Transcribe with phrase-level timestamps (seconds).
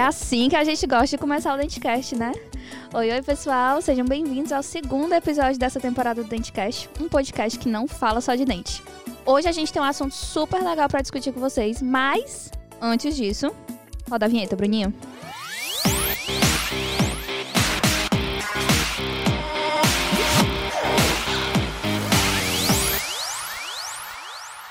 [0.00, 2.32] É assim que a gente gosta de começar o Dentecast, né?
[2.94, 3.82] Oi, oi, pessoal.
[3.82, 8.34] Sejam bem-vindos ao segundo episódio dessa temporada do Dentecast, um podcast que não fala só
[8.34, 8.82] de dente.
[9.26, 12.50] Hoje a gente tem um assunto super legal para discutir com vocês, mas
[12.80, 13.54] antes disso,
[14.08, 14.90] roda a vinheta, Bruninho.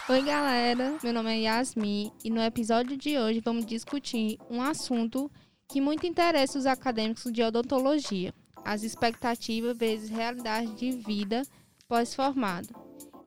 [0.10, 0.98] Oi, galera.
[1.04, 5.32] Meu nome é Yasmin e no episódio de hoje vamos discutir um assunto
[5.68, 8.34] que muito interessa os acadêmicos de odontologia:
[8.66, 11.44] as expectativas vezes realidade de vida
[11.88, 12.70] pós-formado.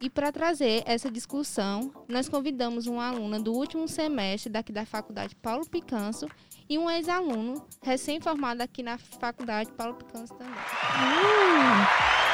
[0.01, 5.37] E para trazer essa discussão, nós convidamos uma aluna do último semestre daqui da Faculdade
[5.37, 6.27] Paulo Picanso
[6.69, 10.53] e um ex-aluno recém-formado aqui na Faculdade Paulo Picanso também.
[10.53, 12.32] Uh!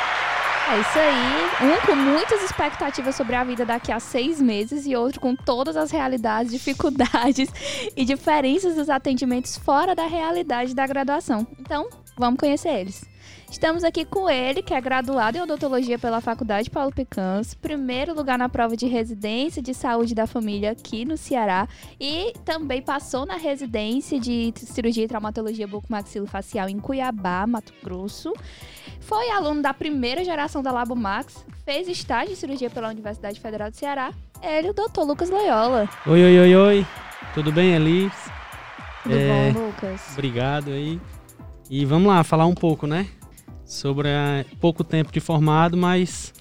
[0.70, 1.72] É isso aí.
[1.72, 5.78] Um com muitas expectativas sobre a vida daqui a seis meses e outro com todas
[5.78, 7.48] as realidades, dificuldades
[7.96, 11.46] e diferenças dos atendimentos fora da realidade da graduação.
[11.58, 13.02] Então, vamos conhecer eles.
[13.50, 18.38] Estamos aqui com ele, que é graduado em odontologia pela Faculdade Paulo Picans, primeiro lugar
[18.38, 21.66] na prova de residência de saúde da família aqui no Ceará
[21.98, 28.34] e também passou na residência de cirurgia e traumatologia bucomaxilofacial em Cuiabá, Mato Grosso.
[29.08, 33.70] Foi aluno da primeira geração da Labo Max, fez estágio de cirurgia pela Universidade Federal
[33.70, 34.12] do Ceará.
[34.42, 35.88] Ele, o doutor Lucas Loyola.
[36.06, 36.86] Oi, oi, oi, oi.
[37.32, 38.12] Tudo bem, Elis?
[39.02, 39.50] Tudo é...
[39.50, 40.12] bom, Lucas?
[40.12, 41.00] Obrigado aí.
[41.70, 43.08] E vamos lá, falar um pouco, né?
[43.64, 44.44] Sobre a...
[44.60, 46.34] pouco tempo de formado, mas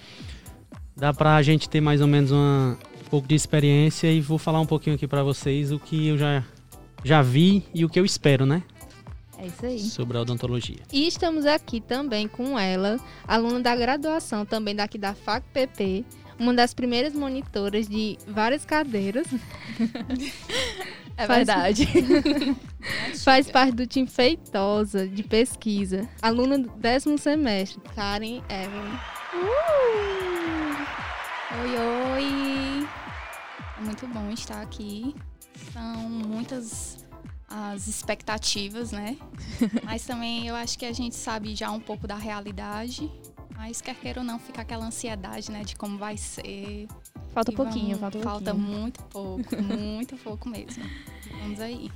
[0.94, 2.78] dá pra gente ter mais ou menos uma...
[3.02, 6.18] um pouco de experiência e vou falar um pouquinho aqui para vocês o que eu
[6.18, 6.44] já,
[7.02, 8.62] já vi e o que eu espero, né?
[9.38, 9.80] É isso aí.
[9.80, 10.80] Sobre a odontologia.
[10.92, 16.06] E estamos aqui também com ela, aluna da graduação também daqui da FACPP,
[16.40, 19.28] uma das primeiras monitoras de várias cadeiras.
[21.20, 21.48] É Faz...
[21.48, 21.88] verdade.
[23.26, 26.08] Faz parte do time Feitosa de pesquisa.
[26.22, 28.94] Aluna do décimo semestre, Karen Evelyn.
[29.34, 29.88] Uh!
[31.60, 31.76] Oi,
[32.14, 32.88] oi!
[33.84, 35.16] Muito bom estar aqui.
[35.74, 37.07] São muitas
[37.48, 39.18] as expectativas, né?
[39.84, 43.10] Mas também eu acho que a gente sabe já um pouco da realidade.
[43.56, 45.64] Mas quer queira ou não, fica aquela ansiedade, né?
[45.64, 46.88] De como vai ser.
[47.34, 50.84] Falta um pouquinho, falta um Falta muito pouco, muito pouco mesmo.
[51.42, 51.92] Vamos aí.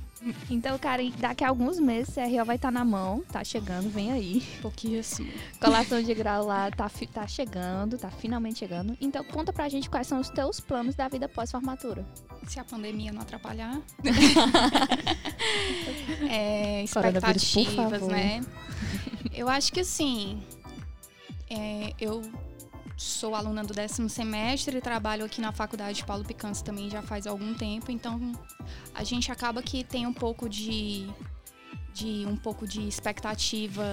[0.48, 3.90] Então, cara, daqui a alguns meses a CRO vai estar tá na mão, tá chegando,
[3.90, 4.42] vem aí.
[4.60, 5.30] Pouquinho assim.
[5.60, 8.96] Colação de grau lá tá, tá chegando, tá finalmente chegando.
[9.00, 12.06] Então, conta pra gente quais são os teus planos da vida pós-formatura.
[12.46, 13.80] Se a pandemia não atrapalhar.
[16.30, 18.40] é, expectativas, né?
[19.34, 20.42] Eu acho que assim,
[21.48, 22.22] é, eu
[23.02, 27.52] sou aluna do décimo semestre trabalho aqui na faculdade Paulo Picanço também já faz algum
[27.52, 28.32] tempo, então
[28.94, 31.08] a gente acaba que tem um pouco de,
[31.92, 33.84] de um pouco de expectativa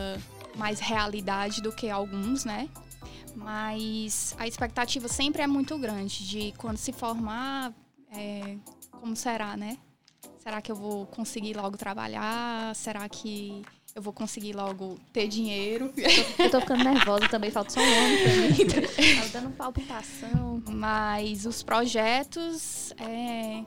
[0.56, 2.70] mais realidade do que alguns, né?
[3.36, 7.74] Mas a expectativa sempre é muito grande de quando se formar,
[8.12, 8.58] é,
[8.92, 9.78] como será, né?
[10.38, 12.76] Será que eu vou conseguir logo trabalhar?
[12.76, 13.64] Será que
[14.00, 15.94] eu vou conseguir logo ter dinheiro.
[16.40, 18.90] Eu tô, ficando nervosa também, falta só um ano pra mim.
[19.20, 20.64] Tá dando palpitação.
[20.70, 23.64] Mas os projetos, é,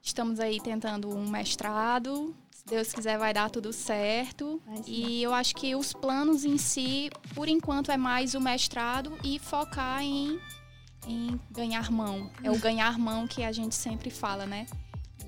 [0.00, 2.34] estamos aí tentando um mestrado.
[2.52, 4.62] Se Deus quiser, vai dar tudo certo.
[4.86, 9.40] E eu acho que os planos em si, por enquanto, é mais o mestrado e
[9.40, 10.38] focar em,
[11.08, 12.30] em ganhar mão.
[12.44, 14.66] É o ganhar mão que a gente sempre fala, né?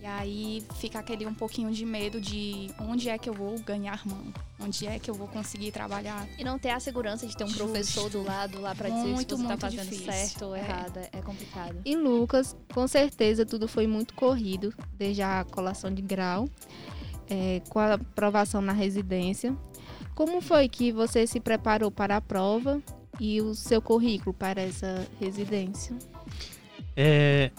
[0.01, 4.07] E aí fica aquele um pouquinho de medo de onde é que eu vou ganhar
[4.07, 6.29] mão, onde é que eu vou conseguir trabalhar.
[6.39, 7.65] E não ter a segurança de ter um Justo.
[7.65, 10.13] professor do lado lá para dizer se você está fazendo difícil.
[10.13, 10.61] certo ou é.
[10.61, 11.01] errado.
[11.13, 11.81] É complicado.
[11.85, 16.49] E Lucas, com certeza tudo foi muito corrido, desde a colação de grau,
[17.29, 19.57] é, com a aprovação na residência.
[20.15, 22.81] Como foi que você se preparou para a prova
[23.21, 25.97] e o seu currículo para essa residência?
[26.97, 27.51] É,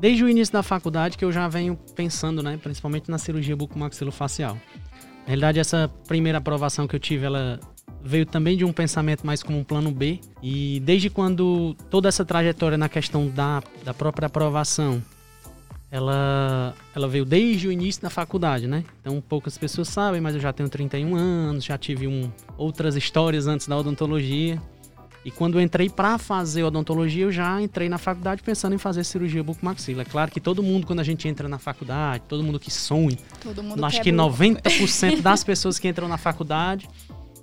[0.00, 4.54] desde o início da faculdade que eu já venho pensando, né, principalmente na cirurgia bucomaxilofacial.
[4.54, 7.58] Na realidade, essa primeira aprovação que eu tive, ela
[8.02, 10.20] veio também de um pensamento mais como um plano B.
[10.42, 15.02] E desde quando toda essa trajetória na questão da, da própria aprovação,
[15.90, 18.84] ela, ela veio desde o início da faculdade, né?
[19.00, 23.46] Então poucas pessoas sabem, mas eu já tenho 31 anos, já tive um, outras histórias
[23.46, 24.60] antes da odontologia.
[25.26, 29.02] E quando eu entrei para fazer odontologia, eu já entrei na faculdade pensando em fazer
[29.02, 30.02] cirurgia bucomaxila.
[30.02, 33.18] É claro que todo mundo, quando a gente entra na faculdade, todo mundo que sonha,
[33.42, 36.88] todo mundo acho que 90% das pessoas que entram na faculdade,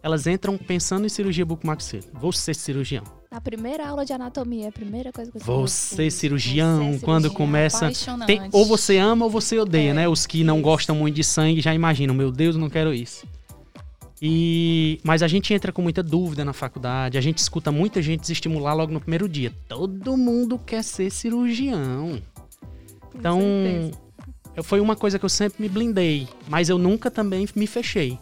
[0.02, 2.06] elas entram pensando em cirurgia bucomaxila.
[2.14, 3.04] Vou ser cirurgião.
[3.30, 7.32] Na primeira aula de anatomia, a primeira coisa que você Você, cirurgião, você cirurgião, quando
[7.32, 7.92] começa.
[8.26, 10.08] Tem, ou você ama ou você odeia, é, né?
[10.08, 10.64] Os que não isso.
[10.64, 13.28] gostam muito de sangue já imaginam, meu Deus, não quero isso.
[14.26, 18.22] E, mas a gente entra com muita dúvida na faculdade, a gente escuta muita gente
[18.22, 19.52] desestimular logo no primeiro dia.
[19.68, 22.22] Todo mundo quer ser cirurgião.
[23.14, 23.42] Então,
[24.64, 28.18] foi uma coisa que eu sempre me blindei, mas eu nunca também me fechei.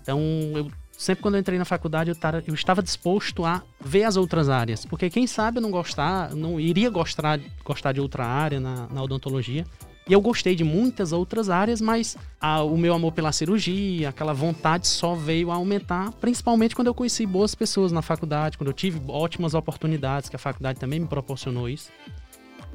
[0.00, 0.20] Então,
[0.54, 4.48] eu sempre quando eu entrei na faculdade, eu, eu estava disposto a ver as outras
[4.48, 4.86] áreas.
[4.86, 9.02] Porque quem sabe eu não gostar, não iria gostar, gostar de outra área na, na
[9.02, 9.66] odontologia.
[10.10, 14.34] E eu gostei de muitas outras áreas, mas a, o meu amor pela cirurgia, aquela
[14.34, 18.72] vontade só veio a aumentar, principalmente quando eu conheci boas pessoas na faculdade, quando eu
[18.72, 21.92] tive ótimas oportunidades, que a faculdade também me proporcionou isso.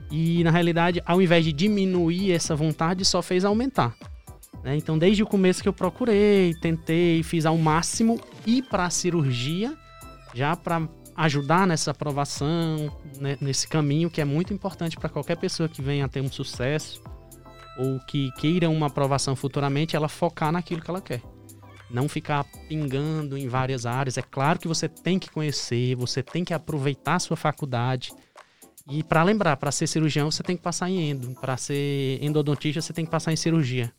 [0.10, 3.94] E na realidade, ao invés de diminuir essa vontade, só fez aumentar.
[4.64, 4.78] Né?
[4.78, 8.18] Então, desde o começo que eu procurei, tentei, fiz ao máximo
[8.48, 9.76] ir para a cirurgia,
[10.34, 12.90] já para ajudar nessa aprovação,
[13.20, 13.38] né?
[13.42, 17.04] nesse caminho que é muito importante para qualquer pessoa que venha a ter um sucesso
[17.78, 21.22] ou que queira uma aprovação futuramente, ela focar naquilo que ela quer.
[21.90, 24.18] Não ficar pingando em várias áreas.
[24.18, 28.12] É claro que você tem que conhecer, você tem que aproveitar a sua faculdade.
[28.90, 31.34] E para lembrar, para ser cirurgião, você tem que passar em endo.
[31.40, 33.94] Para ser endodontista, você tem que passar em cirurgia.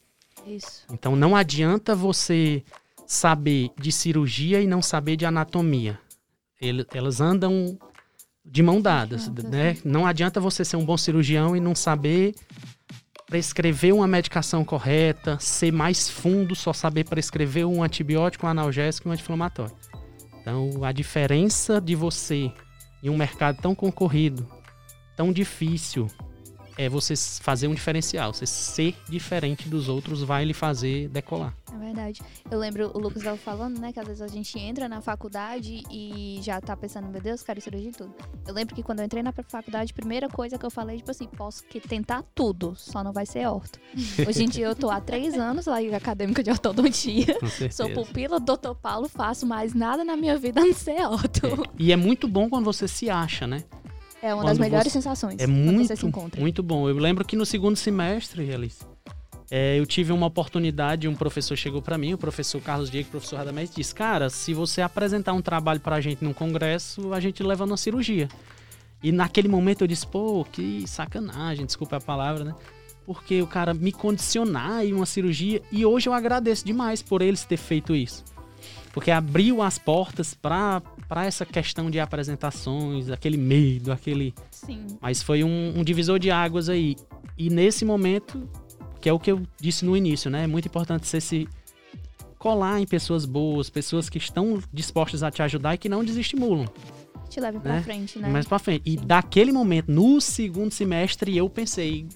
[0.47, 0.85] Isso.
[0.93, 2.63] Então não adianta você
[3.07, 5.99] saber de cirurgia e não saber de anatomia.
[6.61, 7.79] Ele, elas andam
[8.45, 9.77] de mão dadas, né?
[9.85, 12.35] Não adianta você ser um bom cirurgião e não saber
[13.27, 19.11] prescrever uma medicação correta, ser mais fundo, só saber prescrever um antibiótico, um analgésico e
[19.11, 19.77] um anti-inflamatório.
[20.41, 22.53] Então, a diferença de você
[23.03, 24.49] em um mercado tão concorrido,
[25.17, 26.07] tão difícil,
[26.77, 28.33] é você fazer um diferencial.
[28.33, 31.55] Você ser diferente dos outros vai lhe fazer decolar.
[31.73, 32.23] É verdade.
[32.51, 35.83] Eu lembro o Lucas estava falando, né, que às vezes a gente entra na faculdade
[35.91, 38.15] e já tá pensando, meu Deus, quero cirurgia de tudo.
[38.47, 41.11] Eu lembro que quando eu entrei na faculdade, a primeira coisa que eu falei, tipo
[41.11, 43.79] assim, posso que tentar tudo, só não vai ser orto.
[44.27, 47.37] Hoje em dia eu tô há três anos lá em acadêmica de ortodontia.
[47.71, 48.75] Sou pupila do Dr.
[48.75, 51.47] Paulo, faço mais nada na minha vida a não ser orto.
[51.47, 51.67] É.
[51.79, 53.65] E é muito bom quando você se acha, né?
[54.27, 54.99] É uma das melhores você...
[54.99, 55.41] sensações.
[55.41, 56.41] É muito, você se encontra.
[56.41, 56.89] muito bom.
[56.89, 58.85] Eu lembro que no segundo semestre, Alice,
[59.51, 63.11] é, eu tive uma oportunidade, um professor chegou para mim, o professor Carlos Diego, o
[63.13, 67.21] professor Radamés, disse: Cara, se você apresentar um trabalho para a gente num congresso, a
[67.21, 68.29] gente leva na cirurgia.
[69.03, 72.55] E naquele momento eu disse: Pô, que sacanagem, desculpa a palavra, né?
[73.05, 75.63] Porque o cara me condicionar em uma cirurgia.
[75.71, 78.25] E hoje eu agradeço demais por eles ter feito isso.
[78.97, 80.83] Porque abriu as portas para
[81.27, 84.35] essa questão de apresentações, aquele medo, aquele.
[84.51, 84.87] Sim.
[85.03, 86.97] Mas foi um, um divisor de águas aí.
[87.37, 88.49] E nesse momento,
[88.99, 90.45] que é o que eu disse no início, né?
[90.45, 91.47] É muito importante você se
[92.39, 96.65] colar em pessoas boas, pessoas que estão dispostas a te ajudar e que não desestimulam.
[97.29, 97.73] Te levem né?
[97.75, 98.31] pra frente, né?
[98.31, 98.91] Mais pra frente.
[98.91, 98.95] Sim.
[98.95, 102.09] E daquele momento, no segundo semestre, eu pensei,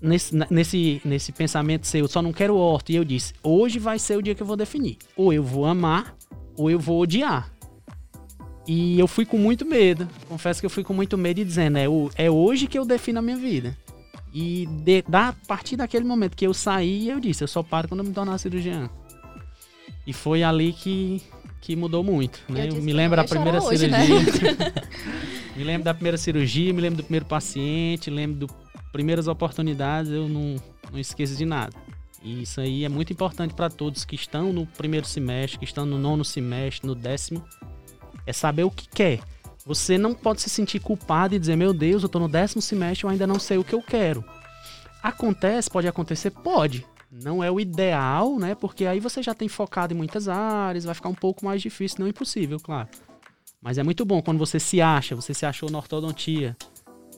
[0.00, 2.90] nesse, nesse, nesse pensamento seu, eu só não quero horto.
[2.90, 4.98] E eu disse, hoje vai ser o dia que eu vou definir.
[5.16, 6.16] Ou eu vou amar,
[6.56, 7.52] ou eu vou odiar.
[8.66, 10.08] E eu fui com muito medo.
[10.28, 11.86] Confesso que eu fui com muito medo e dizendo, é,
[12.16, 13.76] é hoje que eu defino a minha vida.
[14.32, 17.88] E de, da, a partir daquele momento que eu saí, eu disse, eu só paro
[17.88, 18.88] quando eu me tornar cirurgião.
[20.06, 21.20] E foi ali que,
[21.60, 22.40] que mudou muito.
[22.48, 22.68] Né?
[22.68, 24.06] Eu, eu me lembro da primeira hoje, né?
[24.06, 24.52] cirurgia.
[24.52, 24.72] Né?
[25.56, 28.54] me lembro da primeira cirurgia, me lembro do primeiro paciente, lembro do
[28.92, 30.56] primeiras oportunidades eu não,
[30.90, 31.72] não esqueço de nada.
[32.22, 35.86] E isso aí é muito importante para todos que estão no primeiro semestre, que estão
[35.86, 37.42] no nono semestre, no décimo.
[38.26, 39.20] É saber o que quer.
[39.64, 43.04] Você não pode se sentir culpado e dizer, meu Deus, eu estou no décimo semestre,
[43.04, 44.24] eu ainda não sei o que eu quero.
[45.02, 46.30] Acontece, pode acontecer?
[46.30, 46.86] Pode.
[47.10, 48.54] Não é o ideal, né?
[48.54, 51.98] Porque aí você já tem focado em muitas áreas, vai ficar um pouco mais difícil,
[52.00, 52.88] não impossível, claro.
[53.60, 56.56] Mas é muito bom quando você se acha, você se achou na ortodontia,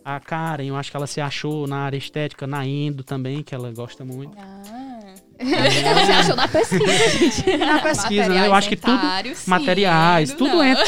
[0.04, 3.54] a Karen, eu acho que ela se achou na área estética, na Endo também, que
[3.54, 4.37] ela gosta muito.
[4.38, 5.14] Ah.
[5.38, 7.56] ela se achou na pesquisa, gente.
[7.56, 8.47] Na pesquisa, né?
[8.47, 9.00] Eu acho que tudo.
[9.35, 10.64] Sim, materiais, tudo não.
[10.64, 10.85] entra.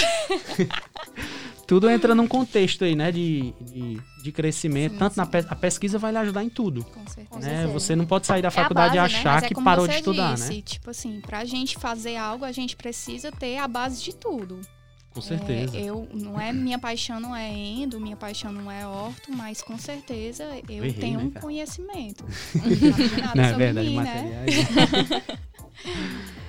[1.66, 3.12] tudo entra num contexto aí, né?
[3.12, 4.92] De, de, de crescimento.
[4.92, 5.20] Sim, Tanto sim.
[5.20, 6.84] na pe a pesquisa vai lhe ajudar em tudo.
[6.84, 7.40] Com certeza.
[7.40, 7.66] Né?
[7.68, 9.20] Você não pode sair da é faculdade base, e né?
[9.20, 9.46] achar né?
[9.46, 10.62] é que parou de estudar, disse, né?
[10.62, 14.60] Tipo assim, pra gente fazer algo, a gente precisa ter a base de tudo.
[15.14, 15.76] Com certeza.
[15.76, 19.62] É, eu, não é minha paixão não é endo, minha paixão não é orto, mas
[19.62, 22.24] com certeza eu, errei, tenho né, um conhecimento.
[23.34, 24.44] não, não é verdade, mim, né?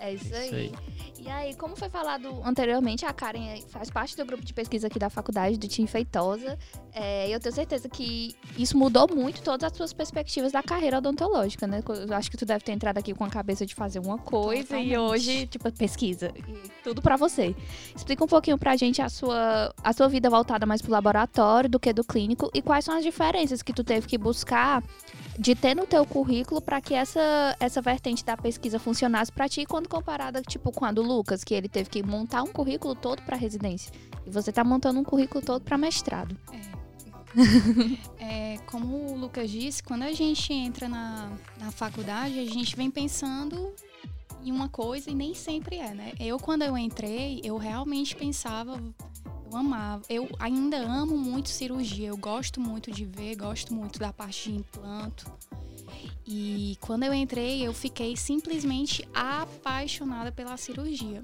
[0.00, 0.72] É isso, isso aí.
[1.24, 4.98] E aí, como foi falado anteriormente, a Karen faz parte do grupo de pesquisa aqui
[4.98, 6.58] da faculdade, do Tim Feitosa.
[6.92, 11.66] É, eu tenho certeza que isso mudou muito todas as suas perspectivas da carreira odontológica,
[11.66, 11.82] né?
[12.06, 14.64] Eu acho que tu deve ter entrado aqui com a cabeça de fazer uma coisa
[14.64, 14.92] Totalmente.
[14.92, 16.30] e hoje, tipo, pesquisa.
[16.82, 17.56] tudo para você.
[17.96, 21.80] Explica um pouquinho pra gente a sua, a sua vida voltada mais pro laboratório do
[21.80, 24.82] que do clínico e quais são as diferenças que tu teve que buscar
[25.38, 29.64] de ter no teu currículo para que essa, essa vertente da pesquisa funcionasse para ti
[29.66, 33.22] quando comparada tipo com a do Lucas, que ele teve que montar um currículo todo
[33.22, 33.92] para residência.
[34.26, 36.36] E você tá montando um currículo todo para mestrado.
[36.52, 38.54] É.
[38.54, 42.90] é, como o Lucas disse, quando a gente entra na, na faculdade, a gente vem
[42.90, 43.72] pensando
[44.42, 46.12] em uma coisa e nem sempre é, né?
[46.20, 48.80] Eu, quando eu entrei, eu realmente pensava,
[49.54, 54.12] eu amava, eu ainda amo muito cirurgia, eu gosto muito de ver, gosto muito da
[54.12, 55.30] parte de implanto.
[56.26, 61.22] E quando eu entrei, eu fiquei simplesmente apaixonada pela cirurgia.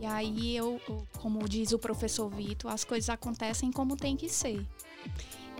[0.00, 0.80] E aí eu,
[1.18, 4.66] como diz o professor Vitor, as coisas acontecem como tem que ser.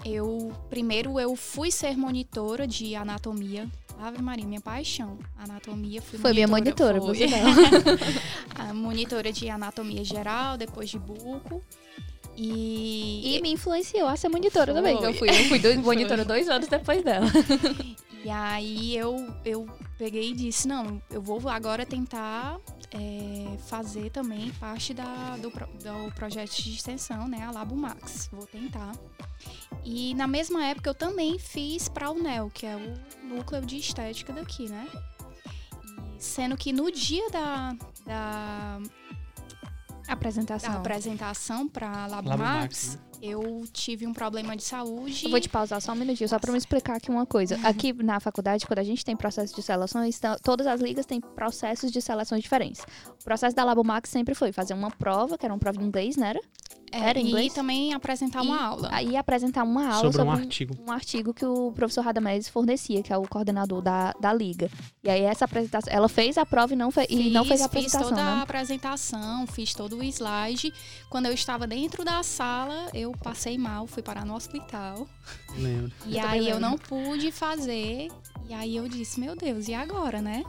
[0.04, 3.68] Eu primeiro eu fui ser monitora de anatomia.
[3.98, 5.18] Ave Maria, minha paixão.
[5.38, 7.14] Anatomia fui Foi monitora, minha monitora, foi.
[7.14, 7.26] você
[8.56, 11.62] a monitora de anatomia geral, depois de buco.
[12.34, 13.36] E...
[13.36, 14.74] e me influenciou a ser monitora foi.
[14.74, 15.02] também.
[15.02, 17.26] Eu fui, eu fui do, monitora dois anos depois dela.
[18.24, 19.68] E aí eu, eu
[20.00, 22.58] peguei e disse, não, eu vou agora tentar
[22.90, 28.30] é, fazer também parte da, do, do projeto de extensão, né, a Labo Max.
[28.32, 28.92] Vou tentar.
[29.84, 33.76] E na mesma época eu também fiz para a UNEL, que é o núcleo de
[33.76, 34.88] estética daqui, né?
[36.16, 37.76] E sendo que no dia da,
[38.06, 38.80] da
[40.08, 43.09] apresentação, da apresentação para Labo, Labo Max, Max né?
[43.22, 45.24] Eu tive um problema de saúde.
[45.24, 47.58] Eu vou te pausar só um minutinho, só para me explicar aqui uma coisa.
[47.62, 51.90] Aqui na faculdade, quando a gente tem processo de seleções, todas as ligas têm processos
[51.92, 52.82] de seleções diferentes.
[53.20, 55.86] O processo da Labo Max sempre foi fazer uma prova, que era uma prova em
[55.86, 56.34] inglês, né?
[56.92, 57.04] Era?
[57.04, 57.52] É, era inglês.
[57.52, 58.88] E também apresentar uma aula.
[58.92, 60.74] Aí apresentar uma aula sobre, sobre um, artigo.
[60.86, 64.70] Um, artigo que o professor Radamés fornecia, que é o coordenador da, da liga.
[65.02, 67.60] E aí essa apresentação, ela fez a prova e não, fe, fiz, e não fez
[67.60, 68.30] a apresentação, Fiz toda né?
[68.30, 70.72] a apresentação, fiz todo o slide.
[71.08, 75.08] Quando eu estava dentro da sala, eu passei mal, fui parar no hospital.
[75.56, 75.92] Lembro.
[76.06, 78.08] E eu aí eu não pude fazer.
[78.48, 80.44] E aí eu disse, meu Deus, e agora, né?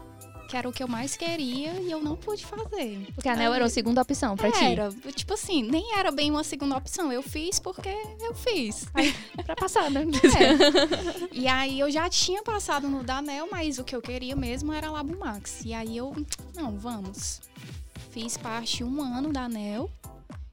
[0.52, 3.08] Que era o que eu mais queria e eu não pude fazer.
[3.16, 4.66] Porque a ANEL era a segunda opção pra ti?
[4.66, 4.92] Era.
[5.16, 7.10] Tipo assim, nem era bem uma segunda opção.
[7.10, 7.88] Eu fiz porque
[8.20, 8.86] eu fiz.
[8.94, 9.16] Aí,
[9.46, 10.02] pra passar, né?
[10.12, 11.30] É.
[11.32, 14.92] e aí eu já tinha passado no Danel, mas o que eu queria mesmo era
[14.92, 15.62] Labo Max.
[15.64, 16.14] E aí eu,
[16.54, 17.40] não, vamos.
[18.12, 19.90] Fiz parte um ano da ANEL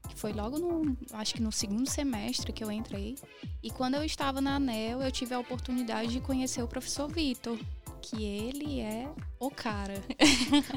[0.07, 3.15] que foi logo no, acho que no segundo semestre que eu entrei.
[3.61, 7.57] E quando eu estava na ANEL, eu tive a oportunidade de conhecer o professor Vitor,
[7.99, 9.07] que ele é
[9.39, 10.01] o cara.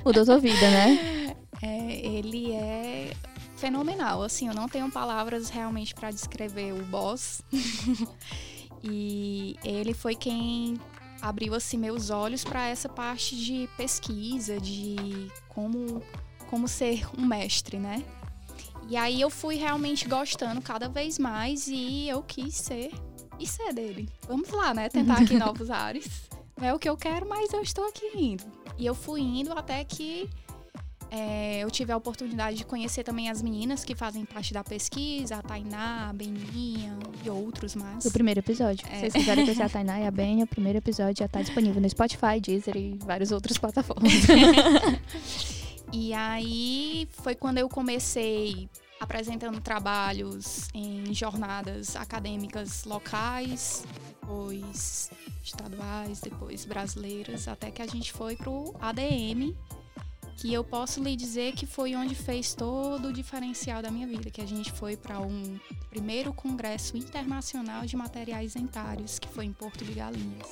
[0.04, 1.36] O doutor Vida, né?
[1.64, 3.12] É, ele é
[3.56, 4.24] fenomenal.
[4.24, 7.40] Assim, eu não tenho palavras realmente para descrever o boss.
[8.82, 10.76] e ele foi quem
[11.20, 16.02] abriu assim meus olhos para essa parte de pesquisa, de como
[16.50, 18.04] como ser um mestre, né?
[18.88, 22.90] E aí eu fui realmente gostando cada vez mais e eu quis ser
[23.38, 24.08] e ser dele.
[24.26, 24.88] Vamos lá, né?
[24.88, 26.28] Tentar aqui novos ares
[26.64, 28.44] é o que eu quero, mas eu estou aqui indo.
[28.78, 30.28] E eu fui indo até que
[31.14, 35.36] é, eu tive a oportunidade de conhecer também as meninas que fazem parte da pesquisa,
[35.36, 38.02] a Tainá, a Beninha e outros mais.
[38.02, 38.86] Do primeiro episódio.
[38.88, 38.94] É.
[38.94, 41.82] Se vocês quiserem conhecer a Tainá e a Ben, o primeiro episódio já está disponível
[41.82, 44.10] no Spotify, Deezer e várias outras plataformas.
[45.92, 48.70] e aí foi quando eu comecei
[49.02, 53.84] apresentando trabalhos em jornadas acadêmicas locais,
[54.20, 55.10] depois
[55.42, 59.56] estaduais, depois brasileiras, até que a gente foi pro ADM,
[60.36, 64.30] que eu posso lhe dizer que foi onde fez todo o diferencial da minha vida,
[64.30, 65.58] que a gente foi para um
[65.90, 70.48] primeiro congresso internacional de materiais dentários, que foi em Porto de Galinhas.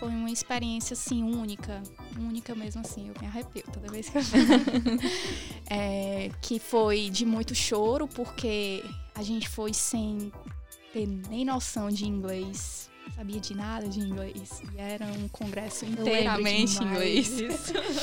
[0.00, 1.82] Foi uma experiência assim única,
[2.18, 4.22] única mesmo assim, eu me arrepio toda vez que eu
[5.68, 8.82] é, que foi de muito choro, porque
[9.14, 10.32] a gente foi sem
[10.90, 14.62] ter nem noção de inglês, sabia de nada de inglês.
[14.74, 17.30] E era um congresso inteiramente inglês.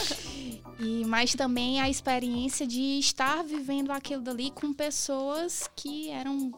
[0.80, 6.52] e mas também a experiência de estar vivendo aquilo dali com pessoas que eram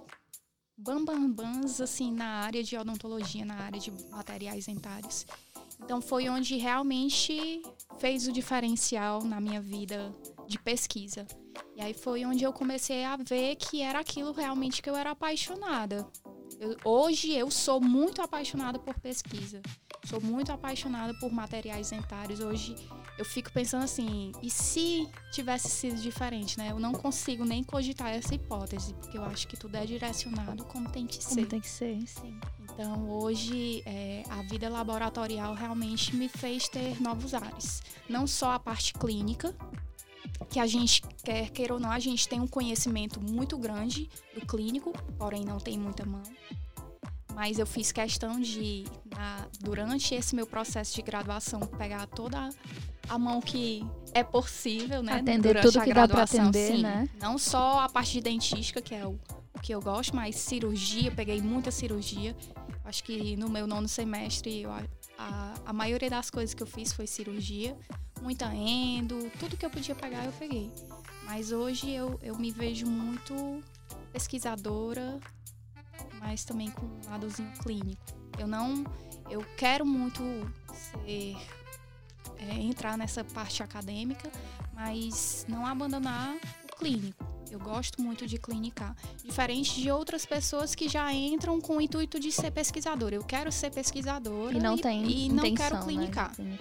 [0.80, 5.26] bambambans assim na área de odontologia, na área de materiais dentários.
[5.84, 7.62] Então foi onde realmente
[8.00, 10.14] fez o diferencial na minha vida
[10.48, 11.26] de pesquisa.
[11.76, 15.12] E aí foi onde eu comecei a ver que era aquilo realmente que eu era
[15.12, 16.08] apaixonada.
[16.60, 19.62] Eu, hoje eu sou muito apaixonada por pesquisa.
[20.06, 22.40] Sou muito apaixonada por materiais dentários.
[22.40, 22.76] Hoje
[23.20, 26.72] eu fico pensando assim, e se tivesse sido diferente, né?
[26.72, 30.90] Eu não consigo nem cogitar essa hipótese, porque eu acho que tudo é direcionado como
[30.90, 31.46] tem que como ser.
[31.46, 32.40] tem que ser, sim.
[32.62, 37.84] Então, hoje, é, a vida laboratorial realmente me fez ter novos ares.
[38.08, 39.54] Não só a parte clínica,
[40.50, 44.46] que a gente quer queira ou não, a gente tem um conhecimento muito grande do
[44.46, 46.24] clínico, porém não tem muita mão.
[47.40, 48.84] Mas eu fiz questão de,
[49.16, 52.50] na, durante esse meu processo de graduação, pegar toda
[53.08, 53.82] a mão que
[54.14, 55.14] é possível, né?
[55.14, 56.82] Atender durante tudo a que graduação, dá pra atender, sim.
[56.82, 57.10] né?
[57.18, 59.18] Não só a parte de dentística, que é o,
[59.54, 62.36] o que eu gosto, mas cirurgia, peguei muita cirurgia.
[62.84, 64.72] Acho que no meu nono semestre, eu,
[65.18, 67.74] a, a maioria das coisas que eu fiz foi cirurgia
[68.22, 70.70] muita endo, tudo que eu podia pegar eu peguei.
[71.24, 73.64] Mas hoje eu, eu me vejo muito
[74.12, 75.22] pesquisadora,
[76.20, 78.02] mas também com um ladozinho clínico.
[78.38, 78.84] Eu não.
[79.30, 80.22] Eu quero muito
[80.74, 81.38] ser.
[82.38, 84.32] É, entrar nessa parte acadêmica,
[84.74, 87.26] mas não abandonar o clínico.
[87.52, 88.96] Eu gosto muito de clinicar.
[89.24, 93.16] Diferente de outras pessoas que já entram com o intuito de ser pesquisadora.
[93.16, 96.32] Eu quero ser pesquisadora e não, tem e, e não quero né, clinicar.
[96.40, 96.58] Né,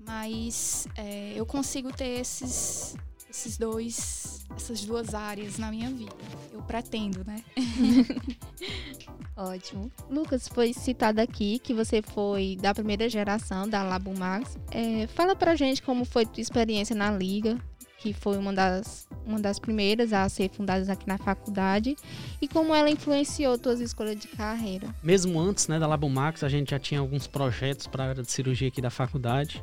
[0.00, 2.96] mas é, eu consigo ter esses,
[3.30, 4.27] esses dois,
[4.58, 6.12] essas duas áreas na minha vida.
[6.52, 7.42] Eu pretendo, né?
[9.36, 9.90] Ótimo.
[10.10, 14.58] Lucas, foi citado aqui que você foi da primeira geração da Labo Max.
[14.70, 17.56] É, fala pra gente como foi tua experiência na Liga,
[17.98, 21.96] que foi uma das, uma das primeiras a ser fundadas aqui na faculdade,
[22.40, 24.92] e como ela influenciou tuas escolhas de carreira.
[25.02, 28.22] Mesmo antes né, da Labo Max, a gente já tinha alguns projetos para a área
[28.22, 29.62] de cirurgia aqui da faculdade.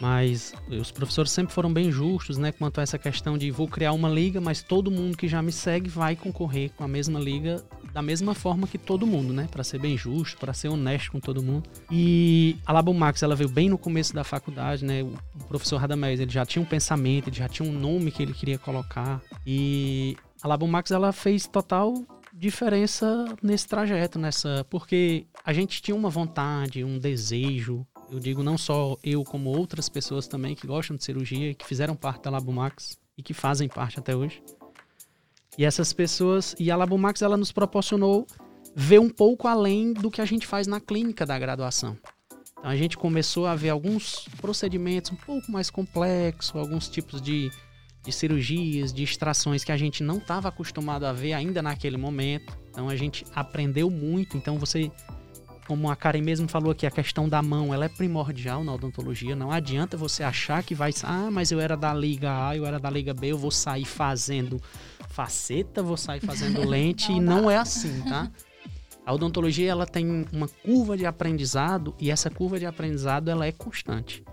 [0.00, 3.92] Mas os professores sempre foram bem justos, né, quanto a essa questão de vou criar
[3.92, 7.62] uma liga, mas todo mundo que já me segue vai concorrer com a mesma liga
[7.92, 11.20] da mesma forma que todo mundo, né, para ser bem justo, para ser honesto com
[11.20, 11.68] todo mundo.
[11.90, 15.02] E a Labo Max, ela veio bem no começo da faculdade, né?
[15.02, 18.32] O professor Radamés, ele já tinha um pensamento, ele já tinha um nome que ele
[18.32, 19.20] queria colocar.
[19.44, 21.94] E a Labo Max, ela fez total
[22.32, 28.58] diferença nesse trajeto, nessa, porque a gente tinha uma vontade, um desejo eu digo não
[28.58, 32.98] só eu, como outras pessoas também que gostam de cirurgia, que fizeram parte da Labomax
[33.16, 34.42] e que fazem parte até hoje.
[35.56, 38.26] E essas pessoas, e a Labomax ela nos proporcionou
[38.74, 41.96] ver um pouco além do que a gente faz na clínica da graduação.
[42.58, 47.50] Então a gente começou a ver alguns procedimentos um pouco mais complexos, alguns tipos de,
[48.02, 52.56] de cirurgias, de extrações que a gente não estava acostumado a ver ainda naquele momento.
[52.70, 54.36] Então a gente aprendeu muito.
[54.36, 54.90] Então você
[55.70, 59.36] como a Karen mesmo falou aqui, a questão da mão, ela é primordial na odontologia.
[59.36, 62.80] Não adianta você achar que vai, ah, mas eu era da liga A, eu era
[62.80, 64.60] da liga B, eu vou sair fazendo
[65.10, 68.28] faceta, vou sair fazendo lente não e não é assim, tá?
[69.06, 73.52] A odontologia ela tem uma curva de aprendizado e essa curva de aprendizado ela é
[73.52, 74.24] constante.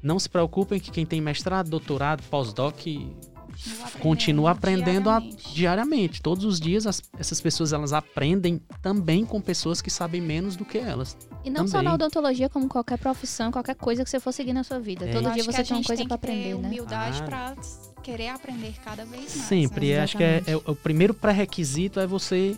[0.00, 2.86] Não se preocupem que quem tem mestrado, doutorado, pós-doc
[4.00, 5.46] continua aprendendo diariamente.
[5.46, 6.22] A, diariamente.
[6.22, 10.64] Todos os dias as, essas pessoas elas aprendem também com pessoas que sabem menos do
[10.64, 11.16] que elas.
[11.44, 11.72] E não também.
[11.72, 15.08] só na odontologia, como qualquer profissão, qualquer coisa que você for seguir na sua vida.
[15.08, 15.12] É.
[15.12, 16.54] Todo dia você tem uma coisa para aprender, né?
[16.54, 17.24] humildade ah.
[17.24, 17.56] para
[18.02, 19.30] querer aprender cada vez mais.
[19.30, 19.88] Sempre.
[19.88, 20.00] Né?
[20.00, 22.56] Acho que é, é, o primeiro pré-requisito é você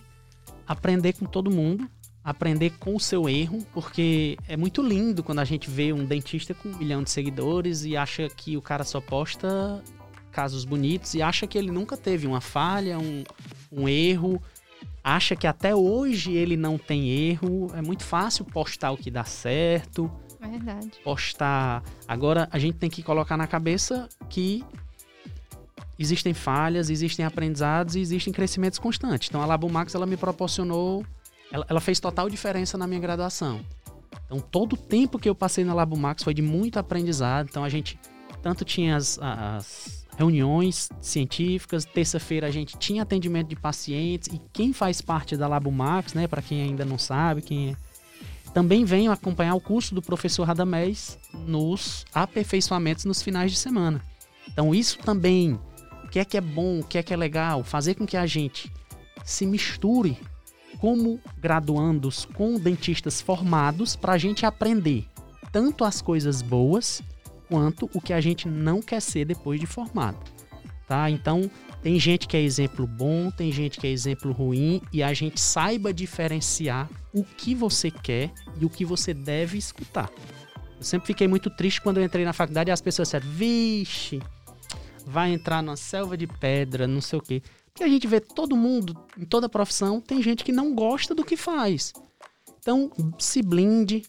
[0.67, 1.89] aprender com todo mundo,
[2.23, 6.55] aprender com o seu erro, porque é muito lindo quando a gente vê um dentista
[6.55, 9.83] com um milhão de seguidores e acha que o cara só posta
[10.35, 13.23] casos bonitos e acha que ele nunca teve uma falha, um,
[13.71, 14.43] um erro,
[15.03, 17.71] acha que até hoje ele não tem erro.
[17.75, 20.11] É muito fácil postar o que dá certo.
[20.41, 20.91] É verdade.
[21.05, 21.85] Postar.
[22.07, 24.65] Agora a gente tem que colocar na cabeça que
[25.97, 29.29] existem falhas, existem aprendizados e existem crescimentos constantes.
[29.29, 31.07] Então a Labo Max ela me proporcionou,
[31.53, 33.61] ela, ela fez total diferença na minha graduação.
[34.27, 37.47] Então todo o tempo que eu passei na Labo Max foi de muito aprendizado.
[37.49, 37.99] Então a gente
[38.43, 41.85] tanto tinha as, as reuniões científicas.
[41.85, 46.27] Terça-feira a gente tinha atendimento de pacientes e quem faz parte da Labo Max, né,
[46.27, 47.77] para quem ainda não sabe, quem é,
[48.53, 54.01] também vem acompanhar o curso do professor Radamés nos aperfeiçoamentos nos finais de semana.
[54.49, 55.59] Então isso também,
[56.05, 58.17] o que é que é bom, o que é que é legal, fazer com que
[58.17, 58.71] a gente
[59.25, 60.17] se misture
[60.79, 65.07] como graduandos com dentistas formados para a gente aprender
[65.55, 67.01] tanto as coisas boas
[67.55, 70.19] quanto o que a gente não quer ser depois de formado.
[70.89, 71.09] Tá?
[71.09, 71.49] Então,
[71.81, 75.41] tem gente que é exemplo bom, tem gente que é exemplo ruim e a gente
[75.41, 80.11] saiba diferenciar o que você quer e o que você deve escutar.
[80.77, 84.21] Eu sempre fiquei muito triste quando eu entrei na faculdade e as pessoas disseram: vixe,
[85.07, 87.41] vai entrar numa selva de pedra, não sei o quê.
[87.67, 91.25] Porque a gente vê todo mundo, em toda profissão, tem gente que não gosta do
[91.25, 91.93] que faz.
[92.59, 94.03] Então, se blinde,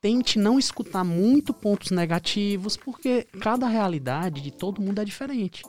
[0.00, 5.62] tente não escutar muito pontos negativos, porque cada realidade de todo mundo é diferente.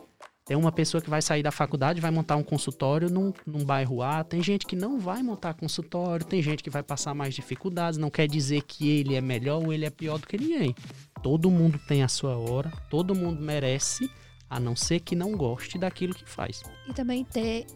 [0.50, 4.02] Tem uma pessoa que vai sair da faculdade, vai montar um consultório num, num bairro
[4.02, 4.24] A.
[4.24, 8.00] Tem gente que não vai montar consultório, tem gente que vai passar mais dificuldades.
[8.00, 10.74] Não quer dizer que ele é melhor ou ele é pior do que ninguém.
[11.22, 14.10] Todo mundo tem a sua hora, todo mundo merece,
[14.50, 16.64] a não ser que não goste daquilo que faz.
[16.88, 17.68] E também ter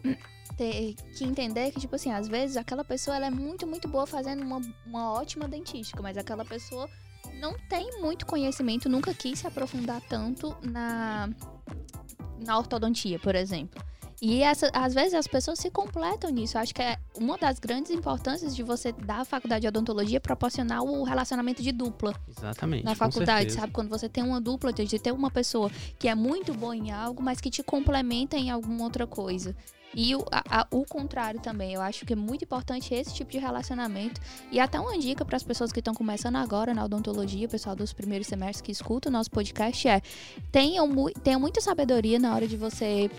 [0.56, 4.06] ter que entender que, tipo assim, às vezes aquela pessoa ela é muito, muito boa
[4.06, 6.88] fazendo uma, uma ótima dentística, mas aquela pessoa
[7.40, 11.28] não tem muito conhecimento, nunca quis se aprofundar tanto na,
[12.44, 13.82] na ortodontia, por exemplo.
[14.22, 16.56] E essa, às vezes as pessoas se completam nisso.
[16.56, 20.18] Eu acho que é uma das grandes importâncias de você dar a faculdade de odontologia
[20.18, 22.14] proporcionar o relacionamento de dupla.
[22.26, 22.84] Exatamente.
[22.84, 23.72] Na faculdade, sabe?
[23.72, 27.22] Quando você tem uma dupla, de ter uma pessoa que é muito boa em algo,
[27.22, 29.54] mas que te complementa em alguma outra coisa.
[29.94, 31.74] E o, a, a, o contrário também.
[31.74, 34.20] Eu acho que é muito importante esse tipo de relacionamento.
[34.50, 37.92] E até uma dica para as pessoas que estão começando agora na odontologia, pessoal dos
[37.92, 40.02] primeiros semestres que escutam o nosso podcast, é
[40.50, 40.88] tenham,
[41.22, 43.10] tenham muita sabedoria na hora de você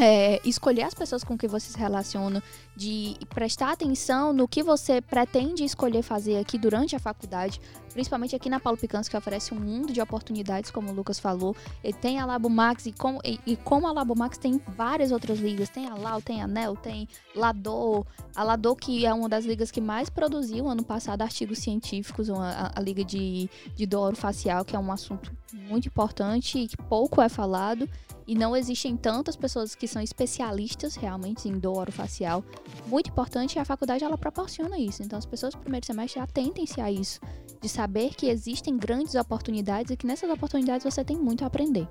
[0.00, 2.42] é, escolher as pessoas com que você se relaciona,
[2.74, 7.60] de prestar atenção no que você pretende escolher fazer aqui durante a faculdade,
[7.92, 11.54] principalmente aqui na Paulo Picanso, que oferece um mundo de oportunidades, como o Lucas falou.
[11.82, 15.12] Ele tem a Labo Max e, com, e, e como a Labo Max tem várias
[15.12, 19.28] outras ligas, tem a Lau, tem a NEL, tem Lado, a Lado que é uma
[19.28, 23.86] das ligas que mais produziu ano passado artigos científicos, uma, a, a liga de, de
[23.86, 27.88] dor facial, que é um assunto muito importante e que pouco é falado
[28.30, 32.44] e não existem tantas pessoas que são especialistas realmente em dor facial.
[32.86, 35.02] Muito importante e a faculdade ela proporciona isso.
[35.02, 37.18] Então as pessoas do primeiro semestre atentem-se a isso,
[37.60, 41.88] de saber que existem grandes oportunidades e que nessas oportunidades você tem muito a aprender.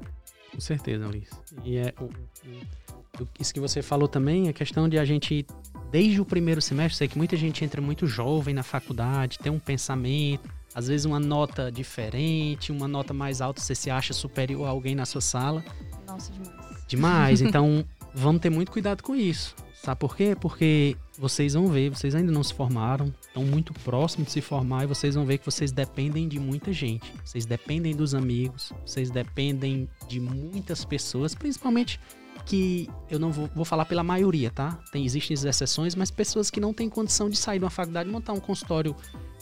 [0.51, 1.29] Com certeza, Luiz.
[1.63, 5.45] E é o, o, isso que você falou também, a questão de a gente
[5.91, 9.57] desde o primeiro semestre, sei que muita gente entra muito jovem na faculdade, tem um
[9.57, 14.69] pensamento, às vezes uma nota diferente, uma nota mais alta, você se acha superior a
[14.69, 15.63] alguém na sua sala.
[16.05, 16.87] Nossa, demais.
[16.87, 17.41] Demais.
[17.49, 17.83] Então,
[18.19, 19.55] vamos ter muito cuidado com isso.
[19.73, 20.35] Sabe por quê?
[20.39, 24.83] Porque vocês vão ver, vocês ainda não se formaram, estão muito próximos de se formar
[24.83, 27.13] e vocês vão ver que vocês dependem de muita gente.
[27.23, 31.99] Vocês dependem dos amigos, vocês dependem de muitas pessoas, principalmente
[32.45, 34.77] que eu não vou, vou falar pela maioria, tá?
[34.91, 38.11] Tem, existem exceções, mas pessoas que não têm condição de sair de uma faculdade e
[38.11, 38.95] montar um consultório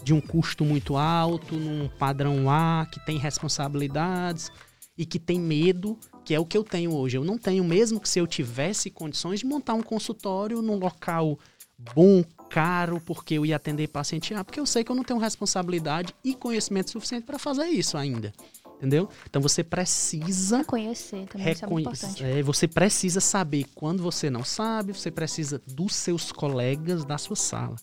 [0.04, 4.52] de um custo muito alto, num padrão A, que tem responsabilidades
[4.98, 7.16] e que tem medo que é o que eu tenho hoje.
[7.16, 11.40] Eu não tenho, mesmo que se eu tivesse condições de montar um consultório num local
[11.96, 15.20] bom, caro, porque eu ia atender paciente A, porque eu sei que eu não tenho
[15.20, 18.34] responsabilidade e conhecimento suficiente para fazer isso ainda.
[18.76, 19.10] Entendeu?
[19.30, 22.24] Então você precisa conhecer também, é importante.
[22.26, 27.38] É, você precisa saber quando você não sabe, você precisa dos seus colegas da sua
[27.38, 27.78] sala.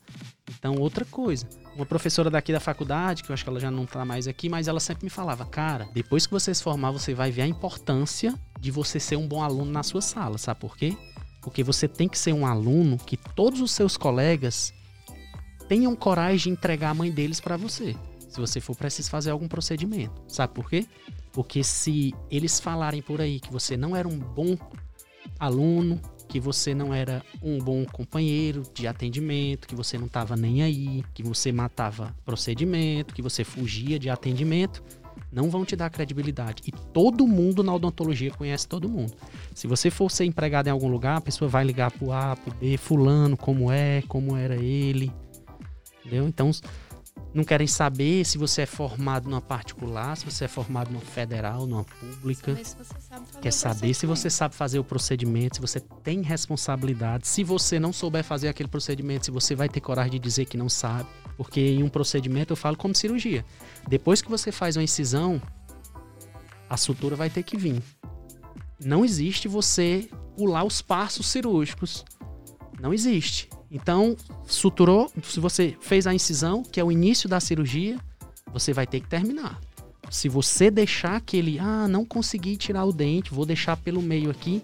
[0.59, 3.85] Então, outra coisa, uma professora daqui da faculdade, que eu acho que ela já não
[3.85, 7.15] está mais aqui, mas ela sempre me falava, cara, depois que você se formar, você
[7.15, 10.77] vai ver a importância de você ser um bom aluno na sua sala, sabe por
[10.77, 10.97] quê?
[11.43, 14.73] Porque você tem que ser um aluno que todos os seus colegas
[15.69, 17.97] tenham coragem de entregar a mãe deles para você.
[18.29, 20.23] Se você for preciso fazer algum procedimento.
[20.27, 20.87] Sabe por quê?
[21.33, 24.57] Porque se eles falarem por aí que você não era um bom
[25.39, 26.01] aluno,
[26.35, 31.05] que você não era um bom companheiro de atendimento, que você não estava nem aí,
[31.15, 34.83] que você matava procedimento, que você fugia de atendimento,
[35.31, 36.61] não vão te dar credibilidade.
[36.67, 39.13] E todo mundo na odontologia conhece todo mundo.
[39.55, 42.53] Se você for ser empregado em algum lugar, a pessoa vai ligar pro A, pro
[42.53, 45.13] B, fulano, como é, como era ele.
[46.01, 46.27] Entendeu?
[46.27, 46.51] Então,
[47.35, 51.67] não querem saber se você é formado numa particular, se você é formado numa federal,
[51.67, 52.57] numa pública.
[53.43, 57.27] Quer saber se você sabe fazer o procedimento, se você tem responsabilidade.
[57.27, 60.57] Se você não souber fazer aquele procedimento, se você vai ter coragem de dizer que
[60.57, 61.09] não sabe.
[61.37, 63.45] Porque em um procedimento eu falo como cirurgia.
[63.89, 65.43] Depois que você faz uma incisão,
[66.71, 67.83] a sutura vai ter que vir.
[68.85, 72.05] Não existe você pular os passos cirúrgicos.
[72.81, 73.49] Não existe.
[73.75, 77.99] Então, suturou, se você fez a incisão, que é o início da cirurgia,
[78.53, 79.61] você vai ter que terminar.
[80.09, 84.63] Se você deixar aquele, ah, não consegui tirar o dente, vou deixar pelo meio aqui,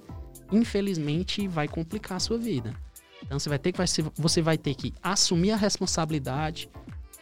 [0.52, 2.72] infelizmente vai complicar a sua vida.
[3.20, 3.78] Então você vai ter que
[4.16, 6.70] você vai ter que assumir a responsabilidade.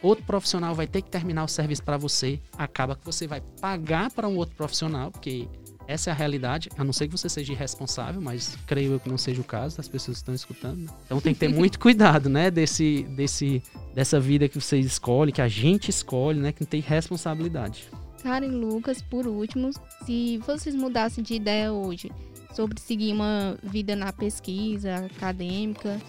[0.01, 2.39] Outro profissional vai ter que terminar o serviço para você.
[2.55, 5.47] Acaba que você vai pagar para um outro profissional, porque
[5.89, 9.09] essa é a realidade, a não ser que você seja irresponsável, mas creio eu que
[9.09, 10.81] não seja o caso das pessoas que estão escutando.
[10.81, 10.93] Né?
[11.05, 13.63] Então tem que ter muito cuidado, né, desse, desse,
[13.95, 17.89] dessa vida que você escolhe, que a gente escolhe, né, que não tem responsabilidade.
[18.21, 19.71] Karen Lucas, por último,
[20.05, 22.11] se vocês mudassem de ideia hoje
[22.53, 25.99] sobre seguir uma vida na pesquisa acadêmica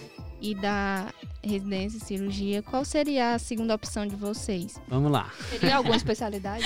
[0.41, 4.81] e dar residência e cirurgia, qual seria a segunda opção de vocês?
[4.89, 5.31] Vamos lá.
[5.59, 6.65] Teria alguma especialidade?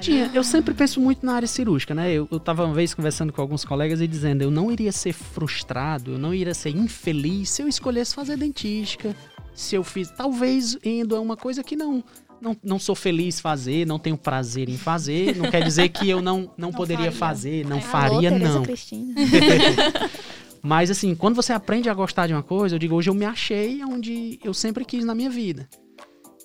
[0.00, 0.30] Tinha.
[0.32, 2.12] Eu sempre penso muito na área cirúrgica, né?
[2.12, 5.12] Eu, eu tava uma vez conversando com alguns colegas e dizendo, eu não iria ser
[5.12, 9.14] frustrado, eu não iria ser infeliz se eu escolhesse fazer dentística,
[9.54, 10.10] se eu fiz...
[10.10, 12.04] Talvez endo é uma coisa que não
[12.40, 16.22] não, não sou feliz fazer, não tenho prazer em fazer, não quer dizer que eu
[16.22, 17.18] não, não, não poderia faria.
[17.18, 18.62] fazer, não é, faria, alô, não.
[20.62, 23.24] Mas assim, quando você aprende a gostar de uma coisa, eu digo, hoje eu me
[23.24, 25.68] achei onde eu sempre quis na minha vida.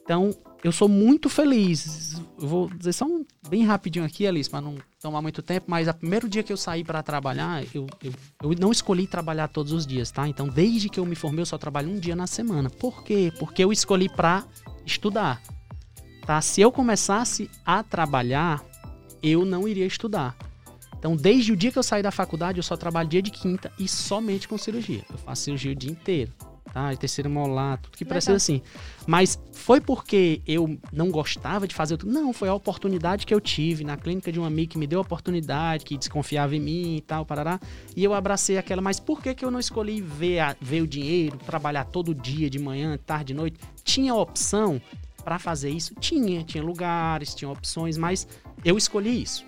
[0.04, 0.32] Então,
[0.64, 2.22] eu sou muito feliz.
[2.40, 5.88] Eu vou dizer só um bem rapidinho aqui, Alice, para não tomar muito tempo, mas
[5.88, 9.72] o primeiro dia que eu saí para trabalhar, eu, eu, eu, não escolhi trabalhar todos
[9.72, 10.28] os dias, tá?
[10.28, 12.70] Então, desde que eu me formei, eu só trabalho um dia na semana.
[12.70, 13.34] Por quê?
[13.38, 14.44] Porque eu escolhi para
[14.86, 15.42] estudar.
[16.26, 16.42] Tá?
[16.42, 18.64] Se eu começasse a trabalhar,
[19.22, 20.36] eu não iria estudar.
[21.06, 23.72] Então, desde o dia que eu saí da faculdade, eu só trabalho dia de quinta
[23.78, 25.06] e somente com cirurgia.
[25.08, 26.32] Eu faço cirurgia o dia inteiro,
[26.74, 26.92] tá?
[26.92, 28.16] E terceira molar, tudo que Legal.
[28.16, 28.60] precisa assim.
[29.06, 32.12] Mas foi porque eu não gostava de fazer tudo.
[32.12, 34.98] Não, foi a oportunidade que eu tive na clínica de um amigo que me deu
[34.98, 37.60] a oportunidade, que desconfiava em mim e tal, parará.
[37.96, 38.82] E eu abracei aquela.
[38.82, 42.50] Mas por que, que eu não escolhi ver, a, ver o dinheiro, trabalhar todo dia,
[42.50, 43.60] de manhã, tarde, noite?
[43.84, 44.82] Tinha opção
[45.24, 45.94] para fazer isso?
[46.00, 48.28] Tinha, tinha lugares, tinha opções, mas
[48.64, 49.46] eu escolhi isso,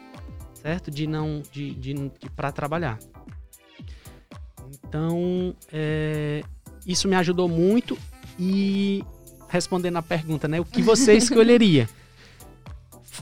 [0.68, 0.92] certo?
[0.92, 3.00] De não, de, de, de para trabalhar.
[4.84, 6.44] Então, é,
[6.86, 7.98] isso me ajudou muito
[8.38, 9.02] e
[9.48, 10.60] respondendo a pergunta, né?
[10.60, 11.88] O que você escolheria?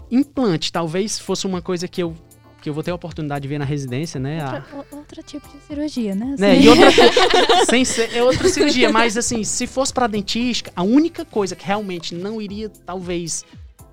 [0.10, 2.16] Implante, talvez fosse uma coisa que eu
[2.62, 4.44] que eu vou ter a oportunidade de ver na residência, né?
[4.44, 4.96] Outra, a...
[4.96, 6.36] Outro tipo de cirurgia, né?
[6.40, 6.60] né?
[6.60, 6.90] E outra,
[7.70, 11.64] sem ser, é outra cirurgia, mas assim, se fosse para dentística, a única coisa que
[11.64, 13.46] realmente não iria, talvez,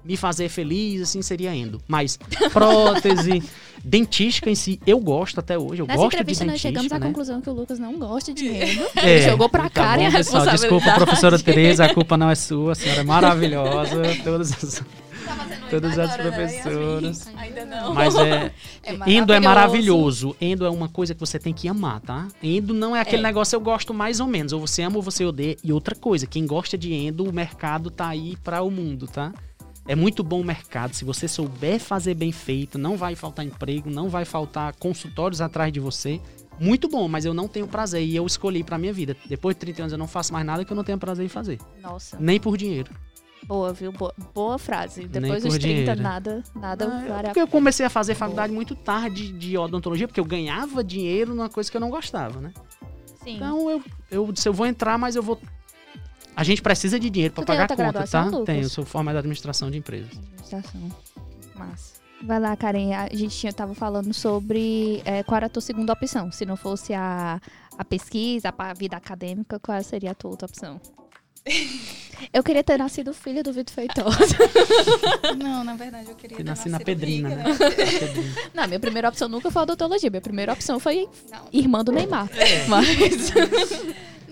[0.05, 1.81] me fazer feliz, assim, seria endo.
[1.87, 2.19] Mas
[2.53, 3.43] prótese,
[3.85, 5.83] dentística em si, eu gosto até hoje.
[5.83, 6.51] Eu Nessa gosto de dentística.
[6.51, 6.97] nós chegamos né?
[6.97, 8.87] à conclusão que o Lucas não gosta de endo.
[8.97, 10.47] É, jogou pra tá cara bom, e a pessoal.
[10.47, 14.03] Desculpa, professora Tereza, a culpa não é sua, a senhora é maravilhosa.
[14.25, 14.83] Todas as...
[15.71, 17.27] Todas as né, professoras.
[17.27, 17.33] Né?
[17.37, 17.95] Ainda não.
[17.95, 18.53] Mas é.
[18.85, 20.37] é endo é maravilhoso.
[20.39, 22.29] Endo é uma coisa que você tem que amar, tá?
[22.43, 23.25] Endo não é aquele é.
[23.25, 24.53] negócio eu gosto mais ou menos.
[24.53, 25.57] Ou você ama ou você odeia.
[25.65, 29.33] E outra coisa, quem gosta de endo, o mercado tá aí para o mundo, tá?
[29.87, 30.95] É muito bom o mercado.
[30.95, 35.73] Se você souber fazer bem feito, não vai faltar emprego, não vai faltar consultórios atrás
[35.73, 36.21] de você.
[36.59, 39.17] Muito bom, mas eu não tenho prazer e eu escolhi para minha vida.
[39.27, 41.29] Depois de 30 anos eu não faço mais nada que eu não tenha prazer em
[41.29, 41.59] fazer.
[41.83, 42.17] Nossa.
[42.21, 42.93] Nem por dinheiro.
[43.45, 43.91] Boa, viu?
[43.91, 45.07] Boa, boa frase.
[45.09, 46.01] Depois dos 30, dinheiro.
[46.01, 48.57] nada, nada ah, Porque eu comecei a fazer faculdade boa.
[48.57, 52.53] muito tarde de odontologia, porque eu ganhava dinheiro numa coisa que eu não gostava, né?
[53.25, 53.37] Sim.
[53.37, 55.41] Então eu, eu disse, eu vou entrar, mas eu vou.
[56.35, 58.25] A gente precisa de dinheiro para pagar a conta, tá?
[58.25, 58.47] Lucas?
[58.47, 60.11] Tenho, eu sou formado em administração de empresas.
[60.13, 60.91] Administração.
[61.55, 62.03] Massa.
[62.23, 62.95] Vai lá, Karen.
[62.95, 66.31] A gente tinha, tava falando sobre é, qual era a tua segunda opção.
[66.31, 67.41] Se não fosse a,
[67.77, 70.81] a pesquisa, a vida acadêmica, qual seria a tua outra opção?
[72.33, 74.37] Eu queria ter nascido filho do Vitor Feitosa.
[75.37, 77.51] Não, na verdade eu queria ter nasci na Pedrina, rica, né?
[77.51, 78.35] né?
[78.55, 80.11] Não, minha primeira opção nunca foi a odontologia.
[80.11, 81.49] Minha primeira opção foi não.
[81.53, 82.29] irmã do Neymar.
[82.37, 82.67] É.
[82.69, 83.33] Mas...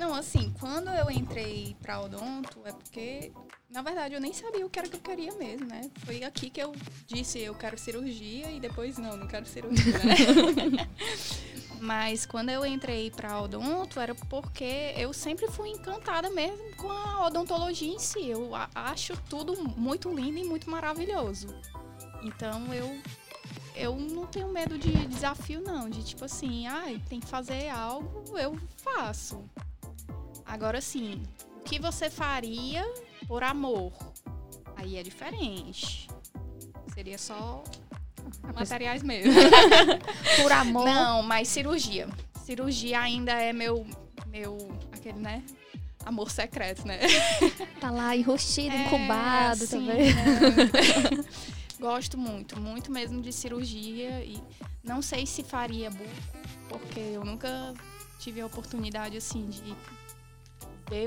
[0.01, 3.31] Não, assim, quando eu entrei pra odonto, é porque,
[3.69, 5.91] na verdade, eu nem sabia o que era que eu queria mesmo, né?
[6.07, 6.75] Foi aqui que eu
[7.07, 10.89] disse, eu quero cirurgia, e depois, não, não quero cirurgia, né?
[11.83, 17.27] Mas quando eu entrei para odonto era porque eu sempre fui encantada mesmo com a
[17.27, 18.27] odontologia em si.
[18.27, 21.55] Eu acho tudo muito lindo e muito maravilhoso.
[22.23, 22.99] Então eu
[23.75, 27.69] eu não tenho medo de desafio não, de tipo assim, ai, ah, tem que fazer
[27.69, 29.43] algo, eu faço.
[30.51, 31.23] Agora sim,
[31.57, 32.85] o que você faria
[33.27, 33.93] por amor?
[34.77, 36.09] Aí é diferente.
[36.93, 37.63] Seria só
[38.55, 39.33] Materiais mesmo.
[40.43, 40.85] Por amor.
[40.85, 42.09] Não, mas cirurgia.
[42.45, 43.87] Cirurgia ainda é meu.
[44.27, 44.57] meu
[44.93, 45.43] aquele, né?
[46.05, 46.99] Amor secreto, né?
[47.79, 50.09] Tá lá enrustido, é, incubado assim, também.
[50.09, 51.79] É...
[51.79, 54.43] Gosto muito, muito mesmo de cirurgia e
[54.83, 56.11] não sei se faria buco,
[56.69, 57.73] porque eu nunca
[58.19, 59.75] tive a oportunidade assim de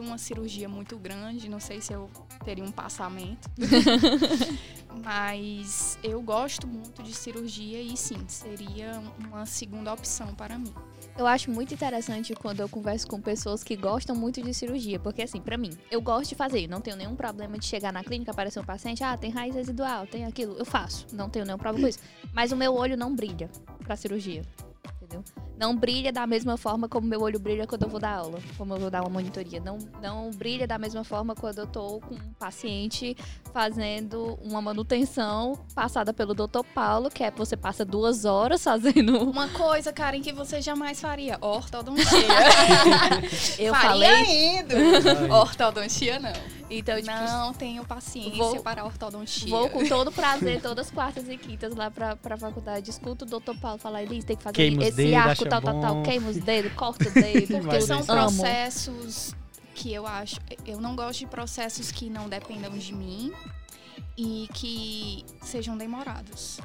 [0.01, 2.09] uma cirurgia muito grande, não sei se eu
[2.43, 3.49] teria um passamento.
[5.03, 10.73] Mas eu gosto muito de cirurgia e sim, seria uma segunda opção para mim.
[11.17, 15.21] Eu acho muito interessante quando eu converso com pessoas que gostam muito de cirurgia, porque
[15.21, 18.31] assim, para mim, eu gosto de fazer, não tenho nenhum problema de chegar na clínica,
[18.31, 21.85] aparecer um paciente, ah, tem raiz residual, tem aquilo, eu faço, não tenho nenhum problema
[21.85, 21.99] com isso.
[22.31, 23.49] Mas o meu olho não brilha
[23.83, 24.43] pra cirurgia,
[24.95, 25.23] entendeu?
[25.63, 28.73] Não brilha da mesma forma como meu olho brilha quando eu vou dar aula, como
[28.73, 29.61] eu vou dar uma monitoria.
[29.61, 33.15] Não, não brilha da mesma forma quando eu tô com um paciente
[33.53, 36.65] fazendo uma manutenção passada pelo Dr.
[36.75, 39.23] Paulo, que é você passa duas horas fazendo.
[39.29, 42.03] Uma coisa, Karen, que você jamais faria: ortodontia.
[43.57, 44.57] eu faria falei.
[44.57, 45.33] indo.
[45.33, 46.63] Ortodontia, não.
[46.69, 49.49] Então, tipo, não tenho paciência vou, para ortodontia.
[49.49, 52.89] Vou com todo prazer, todas quartas e quintas lá pra, pra faculdade.
[52.89, 55.81] Escuto o doutor Paulo falar, Elis, tem que fazer queima esse dedo, arco, tal, tal,
[55.81, 56.03] tal.
[56.03, 57.59] Queima os dedos, corta o dedo.
[57.61, 59.35] Porque são processos
[59.75, 60.37] que eu acho.
[60.65, 63.31] Eu não gosto de processos que não dependam de mim
[64.17, 66.59] e que sejam demorados.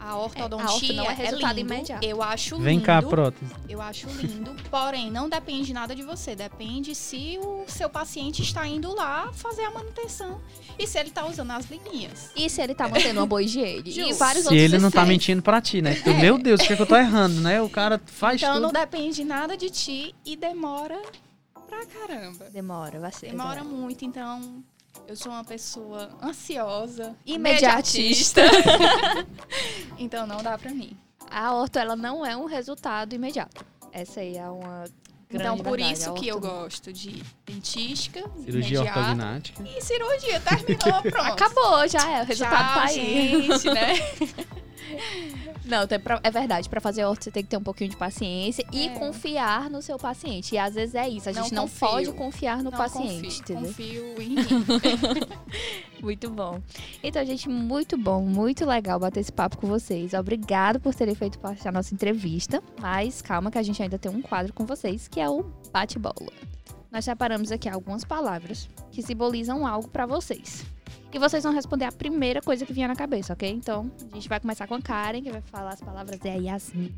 [0.00, 2.06] A ortodontia é, a não é, resultado é lindo, imediato.
[2.06, 2.64] Eu acho lindo.
[2.64, 3.52] Vem cá, prótese.
[3.68, 8.66] Eu acho lindo, porém não depende nada de você, depende se o seu paciente está
[8.66, 10.40] indo lá fazer a manutenção
[10.78, 12.30] e se ele está usando as linhas.
[12.36, 13.82] E se ele está mantendo uma boa higiene.
[13.86, 16.00] e vários se ele não está mentindo para ti, né?
[16.04, 16.12] É.
[16.14, 17.60] Meu Deus, o que, é que eu tô errando, né?
[17.60, 18.66] O cara faz então, tudo.
[18.66, 21.00] Então não depende nada de ti e demora
[21.68, 22.48] pra caramba.
[22.50, 23.30] Demora, vai ser.
[23.30, 24.62] Demora muito, então
[25.08, 28.42] eu sou uma pessoa ansiosa, imediatista.
[29.98, 30.94] então não dá pra mim.
[31.30, 33.64] A orto, ela não é um resultado imediato.
[33.90, 34.84] Essa aí é uma
[35.30, 35.92] então, por verdade.
[35.92, 39.62] isso que eu gosto de dentística, cirurgia ortognática.
[39.62, 41.32] E cirurgia, terminou, pronto.
[41.32, 42.22] Acabou, já é.
[42.22, 43.42] O resultado Tchau, tá aí.
[43.42, 43.94] gente, né?
[45.64, 45.82] Não,
[46.22, 46.68] é verdade.
[46.68, 48.76] Para fazer orto, você tem que ter um pouquinho de paciência é.
[48.76, 50.54] e confiar no seu paciente.
[50.54, 51.28] E às vezes é isso.
[51.28, 53.42] A gente não, não pode confiar no não paciente.
[53.52, 54.36] Confio, confio em mim.
[56.00, 56.60] muito bom.
[57.02, 60.14] Então, gente, muito bom, muito legal bater esse papo com vocês.
[60.14, 62.62] Obrigado por terem feito parte da nossa entrevista.
[62.80, 66.32] Mas calma que a gente ainda tem um quadro com vocês, que é o bate-bola.
[66.90, 70.64] Nós separamos aqui algumas palavras que simbolizam algo para vocês.
[71.12, 73.50] E vocês vão responder a primeira coisa que vier na cabeça, ok?
[73.50, 76.34] Então, a gente vai começar com a Karen, que vai falar as palavras é a
[76.34, 76.94] Yasmin.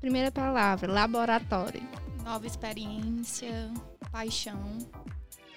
[0.00, 1.82] Primeira palavra, laboratório.
[2.24, 3.70] Nova experiência,
[4.10, 4.78] paixão.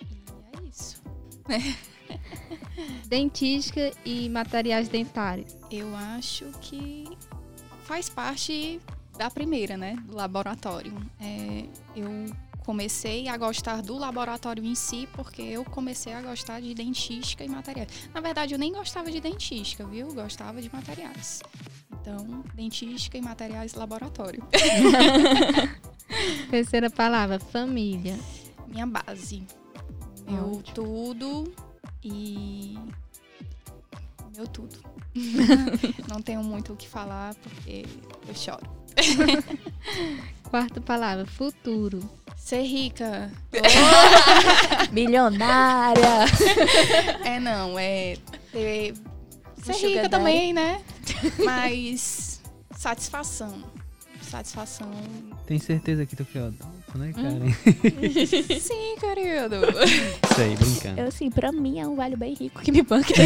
[0.01, 1.01] E é isso.
[3.07, 5.55] Dentística e materiais dentários.
[5.71, 7.05] Eu acho que
[7.83, 8.79] faz parte
[9.17, 9.95] da primeira, né?
[10.05, 10.93] Do laboratório.
[11.19, 12.07] É, eu
[12.67, 17.47] comecei a gostar do laboratório em si porque eu comecei a gostar de dentística e
[17.47, 17.87] materiais.
[18.13, 20.13] Na verdade, eu nem gostava de dentística, viu?
[20.13, 21.41] Gostava de materiais.
[21.89, 24.43] Então, dentística e materiais laboratório.
[26.51, 28.19] Terceira palavra, família.
[28.67, 29.47] Minha base.
[30.29, 30.75] Meu Ótimo.
[30.75, 31.53] tudo
[32.03, 32.77] e
[34.35, 34.77] meu tudo.
[36.11, 37.85] Não tenho muito o que falar porque
[38.27, 38.67] eu choro.
[40.51, 42.26] Quarta palavra, futuro.
[42.47, 43.29] Ser rica.
[43.59, 44.93] Oh.
[44.93, 46.25] Milionária.
[47.25, 48.15] É, não, é
[48.53, 48.93] ter,
[49.61, 50.79] ser rica também, né?
[51.43, 52.41] Mas
[52.73, 53.61] satisfação.
[54.21, 54.89] Satisfação.
[55.45, 57.47] Tem certeza que tu quer odonto, né, Karen?
[57.47, 57.51] Hum.
[58.61, 59.57] Sim, querido.
[60.33, 61.01] Sei, brincando.
[61.01, 63.13] Eu, assim, pra mim é um velho bem rico que me banca.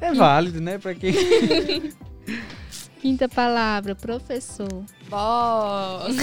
[0.00, 1.12] é válido, né, pra quem...
[3.04, 4.82] Quinta palavra, professor.
[5.10, 6.16] Boss.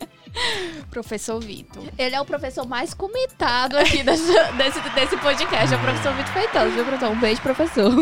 [0.88, 1.84] professor Vitor.
[1.98, 5.74] Ele é o professor mais comentado aqui dessa, desse, desse podcast.
[5.74, 7.10] É o professor Vitor Feitosa, viu, professor?
[7.10, 7.92] Um beijo, professor.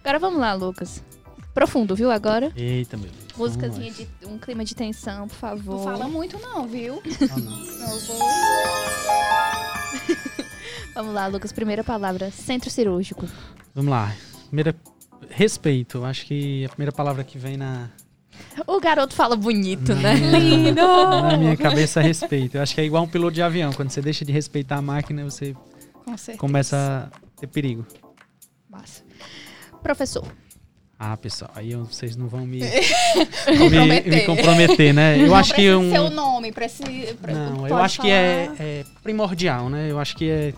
[0.00, 1.04] Agora vamos lá, Lucas.
[1.52, 2.50] Profundo, viu, agora?
[2.56, 3.36] Eita, meu Deus.
[3.36, 5.76] Músicazinha de um clima de tensão, por favor.
[5.76, 7.02] Não fala muito não, viu?
[7.30, 7.58] Ah, não.
[7.58, 8.20] não vou...
[10.94, 11.52] vamos lá, Lucas.
[11.52, 13.28] Primeira palavra, centro cirúrgico.
[13.74, 14.16] Vamos lá.
[14.46, 14.74] Primeira
[15.30, 16.04] respeito.
[16.04, 17.90] Acho que a primeira palavra que vem na.
[18.66, 20.14] O garoto fala bonito, na né?
[20.14, 20.80] Minha, Lindo!
[20.80, 22.56] Na minha cabeça, respeito.
[22.56, 23.72] Eu acho que é igual um piloto de avião.
[23.72, 25.54] Quando você deixa de respeitar a máquina, você
[26.38, 27.84] começa a ter perigo.
[28.68, 29.02] Massa.
[29.82, 30.24] Professor.
[31.00, 32.58] Ah, pessoal, aí vocês não vão me,
[33.46, 35.16] me, me, comprometer, né?
[35.16, 37.16] Eu não acho que um seu nome precisa.
[37.32, 38.08] Não, eu acho falar.
[38.08, 39.88] que é, é primordial, né?
[39.88, 40.52] Eu acho que é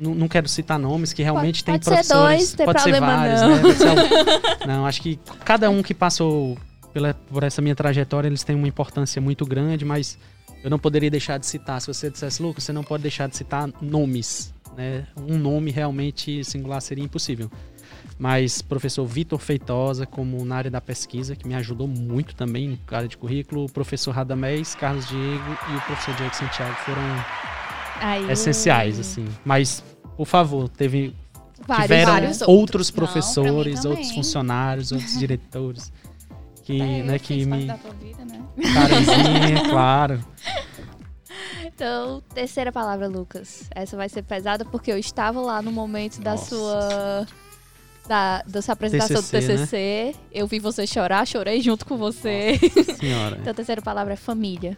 [0.00, 2.48] não, não, quero citar nomes, que realmente pode, tem pode professores.
[2.48, 3.48] Ser dois, pode ser vários, não.
[3.56, 3.74] né?
[3.74, 6.56] Ser, não, acho que cada um que passou
[6.92, 10.18] pela, por essa minha trajetória, eles têm uma importância muito grande, mas
[10.64, 11.80] eu não poderia deixar de citar.
[11.80, 14.54] Se você dissesse, Lucas, você não pode deixar de citar nomes.
[14.76, 15.06] Né?
[15.16, 17.50] Um nome realmente singular seria impossível.
[18.18, 23.08] Mas professor Vitor Feitosa, como na área da pesquisa, que me ajudou muito também área
[23.08, 27.02] de currículo, o professor Radamés, Carlos Diego e o professor Diego Santiago foram
[28.00, 28.30] Aí...
[28.30, 29.26] essenciais, assim.
[29.44, 29.82] Mas,
[30.16, 31.14] por favor, teve
[31.66, 35.92] vários, tiveram vários outros professores, Não, outros funcionários, outros diretores
[36.66, 37.68] que, é, né, que me
[38.00, 38.42] vida, né?
[39.70, 40.24] Claro.
[41.64, 43.68] Então, terceira palavra, Lucas.
[43.72, 46.24] Essa vai ser pesada porque eu estava lá no momento Nossa.
[46.24, 47.26] da sua
[48.08, 50.12] da, da sua apresentação TCC, do TCC.
[50.14, 50.24] Né?
[50.32, 52.58] Eu vi você chorar, chorei junto com você.
[52.76, 53.38] Nossa senhora.
[53.40, 54.76] então a terceira palavra é família.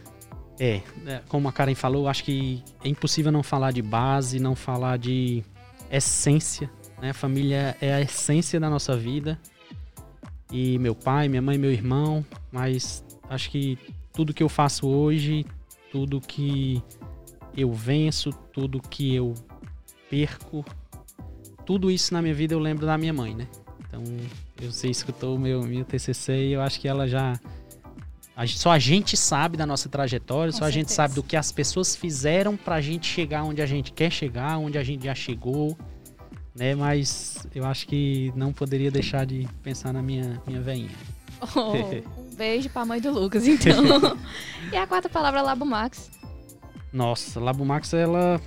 [0.59, 4.55] É, é, como a Karen falou, acho que é impossível não falar de base, não
[4.55, 5.43] falar de
[5.89, 6.69] essência.
[7.01, 7.11] Né?
[7.11, 9.39] A família é a essência da nossa vida.
[10.51, 13.77] E meu pai, minha mãe, meu irmão, mas acho que
[14.11, 15.45] tudo que eu faço hoje,
[15.91, 16.83] tudo que
[17.55, 19.33] eu venço, tudo que eu
[20.09, 20.65] perco,
[21.65, 23.47] tudo isso na minha vida eu lembro da minha mãe, né?
[23.79, 24.03] Então,
[24.59, 27.39] você escutou o meu, meu TCC e eu acho que ela já
[28.39, 30.67] a, só a gente sabe da nossa trajetória, Com só certeza.
[30.67, 34.09] a gente sabe do que as pessoas fizeram pra gente chegar onde a gente quer
[34.09, 35.77] chegar, onde a gente já chegou,
[36.55, 36.73] né?
[36.73, 40.89] Mas eu acho que não poderia deixar de pensar na minha, minha veinha.
[41.53, 41.73] Oh,
[42.31, 43.83] um beijo pra mãe do Lucas, então.
[44.71, 46.09] e a quarta palavra, Labo Max.
[46.93, 48.39] Nossa, Labo Max, ela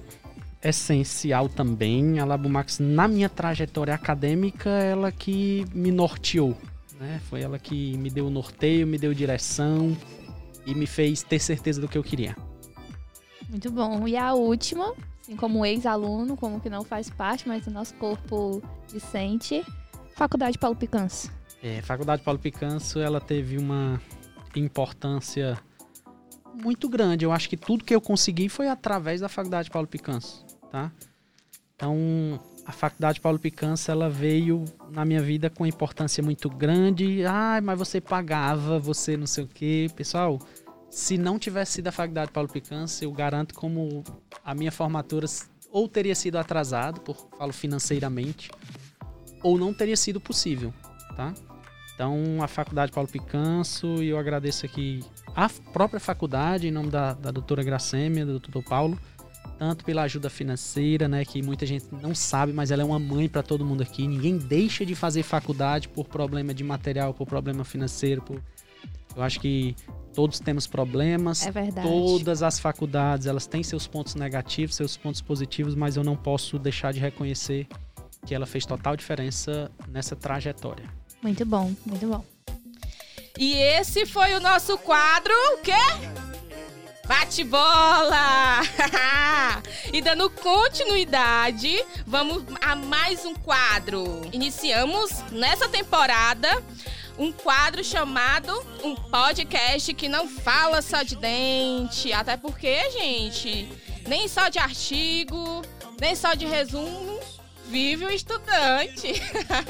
[0.62, 2.18] é essencial também.
[2.18, 6.56] A Labo Max, na minha trajetória acadêmica, ela que me norteou,
[7.02, 7.20] né?
[7.28, 9.96] Foi ela que me deu norteio, me deu direção
[10.64, 12.36] e me fez ter certeza do que eu queria.
[13.48, 14.06] Muito bom.
[14.06, 18.62] E a última, assim como ex-aluno, como que não faz parte, mas do nosso corpo
[18.86, 19.64] discente,
[20.14, 21.30] Faculdade Paulo Picanço.
[21.60, 24.00] É, Faculdade Paulo Picanço, ela teve uma
[24.54, 25.58] importância
[26.54, 27.24] muito grande.
[27.24, 30.92] Eu acho que tudo que eu consegui foi através da Faculdade Paulo Picanço, tá?
[31.74, 37.24] Então, a faculdade Paulo Picança ela veio na minha vida com importância muito grande.
[37.24, 39.88] Ah, mas você pagava, você não sei o quê.
[39.96, 40.38] Pessoal,
[40.90, 44.04] se não tivesse sido a faculdade Paulo Picança, eu garanto como
[44.44, 45.26] a minha formatura
[45.70, 48.50] ou teria sido atrasado, por falo financeiramente,
[49.42, 50.72] ou não teria sido possível,
[51.16, 51.32] tá?
[51.94, 55.02] Então, a faculdade Paulo Picanço, e eu agradeço aqui
[55.34, 58.98] a própria faculdade, em nome da, da doutora Gracêmia, do doutor Paulo,
[59.62, 63.28] tanto pela ajuda financeira, né, que muita gente não sabe, mas ela é uma mãe
[63.28, 64.08] para todo mundo aqui.
[64.08, 68.42] Ninguém deixa de fazer faculdade por problema de material, por problema financeiro, por...
[69.14, 69.76] Eu acho que
[70.12, 71.46] todos temos problemas.
[71.46, 71.86] É verdade.
[71.86, 76.58] Todas as faculdades, elas têm seus pontos negativos, seus pontos positivos, mas eu não posso
[76.58, 77.68] deixar de reconhecer
[78.26, 80.86] que ela fez total diferença nessa trajetória.
[81.22, 82.24] Muito bom, muito bom.
[83.38, 86.21] E esse foi o nosso quadro, o quê?
[87.06, 88.60] Bate bola!
[89.92, 94.22] e dando continuidade, vamos a mais um quadro.
[94.32, 96.62] Iniciamos nessa temporada
[97.18, 98.52] um quadro chamado
[98.84, 102.12] Um Podcast que não fala só de dente.
[102.12, 103.68] Até porque, gente,
[104.06, 105.62] nem só de artigo,
[106.00, 107.20] nem só de resumo
[107.72, 109.14] vive o estudante.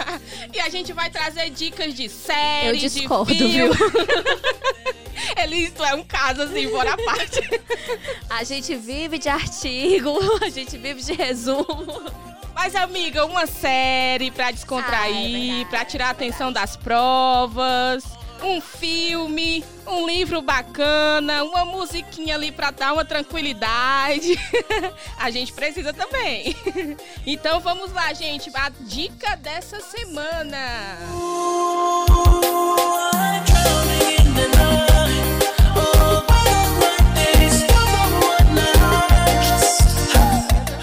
[0.52, 3.70] e a gente vai trazer dicas de séries, Eu discordo, de viu?
[5.40, 7.40] Ele, isso é um caso assim, por a parte.
[8.28, 11.66] A gente vive de artigo, a gente vive de resumo.
[12.54, 18.04] Mas, amiga, uma série pra descontrair, ah, é pra tirar a atenção das provas
[18.42, 24.34] um filme, um livro bacana, uma musiquinha ali para dar uma tranquilidade.
[25.18, 26.56] a gente precisa também.
[27.26, 30.58] então vamos lá, gente, a dica dessa semana.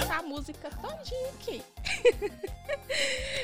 [0.02, 1.62] Essa música todinha aqui.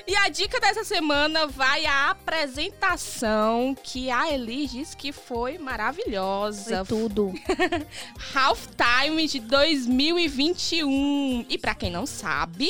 [0.08, 6.86] E a dica dessa semana vai à apresentação que a Elis disse que foi maravilhosa.
[6.86, 7.34] Foi tudo.
[8.36, 11.48] Halftime de 2021.
[11.50, 12.70] E para quem não sabe,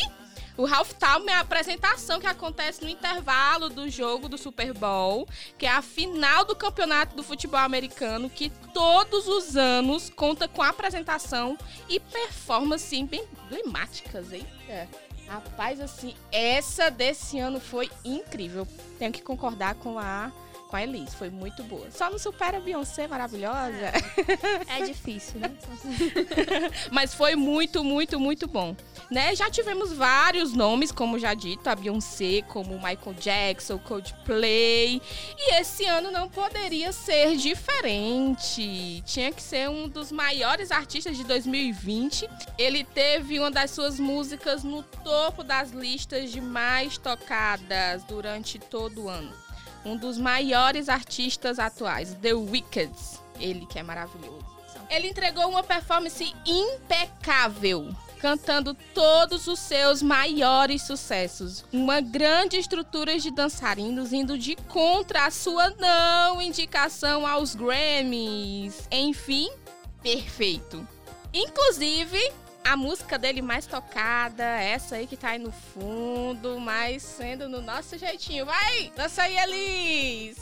[0.58, 5.28] o halftime é a apresentação que acontece no intervalo do jogo do Super Bowl,
[5.58, 10.64] que é a final do campeonato do futebol americano, que todos os anos conta com
[10.64, 11.58] apresentação
[11.90, 15.05] e performance bem emblemáticas, eita.
[15.28, 18.68] Rapaz, assim, essa desse ano foi incrível.
[19.00, 20.32] Tenho que concordar com a
[20.76, 21.90] com a Elise, foi muito boa.
[21.90, 23.94] Só não supera a Beyoncé maravilhosa.
[24.68, 25.50] É, é difícil, né?
[26.92, 28.76] Mas foi muito, muito, muito bom.
[29.10, 29.34] Né?
[29.36, 35.02] Já tivemos vários nomes, como já dito, a Beyoncé, como Michael Jackson, Coldplay.
[35.38, 39.02] E esse ano não poderia ser diferente.
[39.06, 42.30] Tinha que ser um dos maiores artistas de 2020.
[42.58, 49.04] Ele teve uma das suas músicas no topo das listas de mais tocadas durante todo
[49.04, 49.45] o ano
[49.86, 52.92] um dos maiores artistas atuais, The Wicked.
[53.40, 54.44] Ele que é maravilhoso.
[54.90, 61.66] Ele entregou uma performance impecável, cantando todos os seus maiores sucessos.
[61.72, 68.88] Uma grande estrutura de dançarinos indo de contra a sua não indicação aos Grammys.
[68.92, 69.50] Enfim,
[70.02, 70.88] perfeito.
[71.34, 72.32] Inclusive,
[72.66, 77.62] a música dele mais tocada, essa aí que tá aí no fundo, mas sendo no
[77.62, 78.44] nosso jeitinho.
[78.44, 80.38] Vai, dança aí, Elis!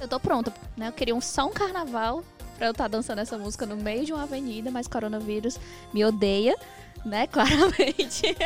[0.00, 0.88] Eu tô pronta, né?
[0.88, 2.24] Eu queria um, só um carnaval
[2.58, 5.58] pra eu estar tá dançando essa música no meio de uma avenida, mas coronavírus
[5.94, 6.56] me odeia,
[7.04, 7.28] né?
[7.30, 8.36] Claramente.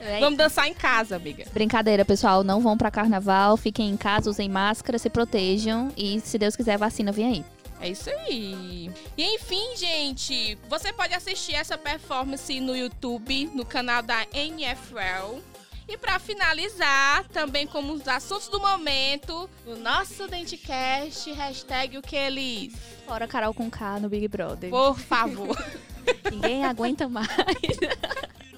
[0.00, 0.18] É.
[0.18, 1.44] Vamos dançar em casa, amiga.
[1.52, 2.42] Brincadeira, pessoal.
[2.42, 6.78] Não vão para carnaval, fiquem em casa, usem máscara, se protejam e, se Deus quiser,
[6.78, 7.44] vacina vem aí.
[7.82, 8.88] É isso aí.
[9.16, 15.40] E enfim, gente, você pode assistir essa performance no YouTube, no canal da NFL.
[15.88, 22.14] E para finalizar, também como os assuntos do momento, no nosso Dentecast, hashtag o que
[22.14, 22.72] eles.
[23.04, 24.70] Fora Carol com K no Big Brother.
[24.70, 25.56] Por favor.
[26.30, 27.28] Ninguém aguenta mais.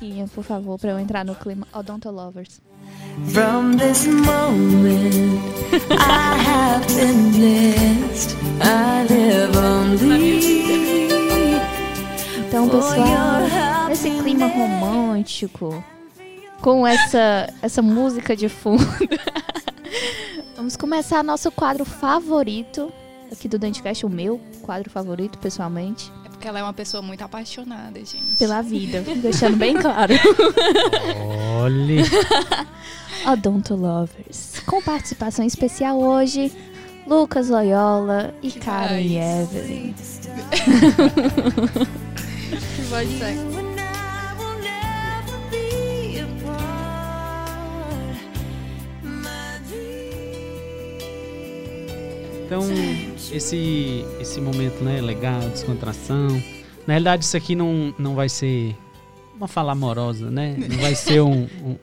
[0.00, 2.60] musiquinha, por favor, para eu entrar no clima Odontolovers.
[3.32, 5.40] From this moment
[5.90, 8.36] I have been blessed.
[8.60, 10.60] I live only
[12.48, 15.84] Então, pessoal, nesse clima romântico,
[16.60, 18.84] com essa essa música de fundo,
[20.56, 22.92] vamos começar nosso quadro favorito
[23.30, 26.10] aqui do Dentecast, o meu quadro favorito, pessoalmente.
[26.40, 28.38] Porque ela é uma pessoa muito apaixonada, gente.
[28.38, 30.14] Pela vida, deixando bem claro.
[31.60, 32.02] Olha.
[33.30, 34.62] Odonto Lovers.
[34.64, 36.50] Com participação especial hoje,
[37.06, 39.94] Lucas Loyola e Karen e Evelyn.
[42.74, 43.60] que voz sexy.
[52.46, 52.62] Então,
[53.32, 56.28] esse, esse momento né, legal, descontração.
[56.86, 58.76] Na realidade, isso aqui não, não vai ser
[59.36, 60.56] uma fala amorosa, né?
[60.58, 61.48] Não vai ser um.
[61.64, 61.76] um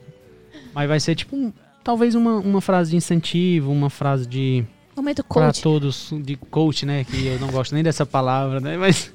[0.74, 4.64] mas vai ser tipo um, talvez uma, uma frase de incentivo, uma frase de.
[4.96, 5.60] Momento coach.
[5.60, 7.04] Pra todos, de coach, né?
[7.04, 8.76] Que eu não gosto nem dessa palavra, né?
[8.76, 9.12] Mas.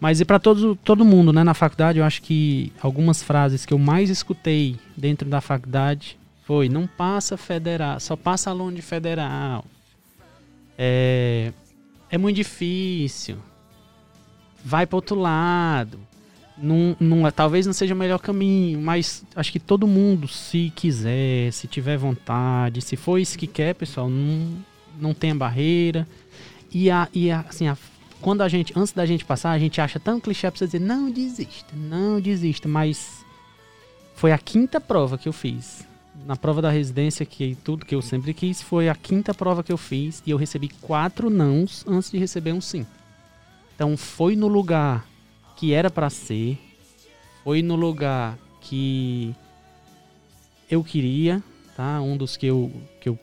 [0.00, 1.44] Mas e para todo, todo mundo, né?
[1.44, 6.70] Na faculdade, eu acho que algumas frases que eu mais escutei dentro da faculdade foi:
[6.70, 9.62] não passa federal, só passa aluno de federal
[10.82, 11.52] é,
[12.10, 13.36] é muito difícil.
[14.64, 16.00] Vai para outro lado.
[16.56, 16.96] Não,
[17.34, 21.96] talvez não seja o melhor caminho, mas acho que todo mundo, se quiser, se tiver
[21.96, 24.56] vontade, se for isso que quer, pessoal, não,
[24.98, 26.08] não tem barreira.
[26.72, 27.76] E, a, e a, assim, a,
[28.20, 30.80] quando a gente, antes da gente passar, a gente acha tão clichê pra você dizer,
[30.80, 33.24] não desista, não desista, mas
[34.14, 35.89] foi a quinta prova que eu fiz
[36.26, 39.72] na prova da residência, que tudo que eu sempre quis, foi a quinta prova que
[39.72, 42.86] eu fiz e eu recebi quatro nãos antes de receber um sim.
[43.74, 45.06] Então foi no lugar
[45.56, 46.58] que era para ser,
[47.42, 49.34] foi no lugar que
[50.70, 51.42] eu queria,
[51.76, 52.00] tá?
[52.00, 53.18] Um dos que eu, que eu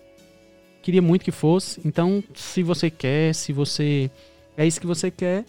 [0.82, 1.80] queria muito que fosse.
[1.86, 4.12] Então, se você quer, se você
[4.56, 5.46] é isso que você quer,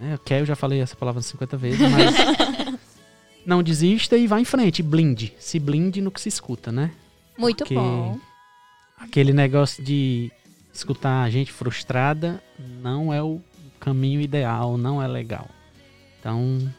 [0.00, 0.18] né?
[0.24, 2.78] Quer, eu já falei essa palavra 50 vezes, mas
[3.44, 4.82] não desista e vá em frente.
[4.82, 5.34] Blinde.
[5.38, 6.92] Se blinde no que se escuta, né?
[7.36, 8.18] Muito Porque bom.
[8.98, 10.30] Aquele negócio de
[10.72, 12.42] escutar a gente frustrada
[12.80, 13.40] não é o
[13.80, 15.48] caminho ideal, não é legal.
[16.20, 16.72] Então,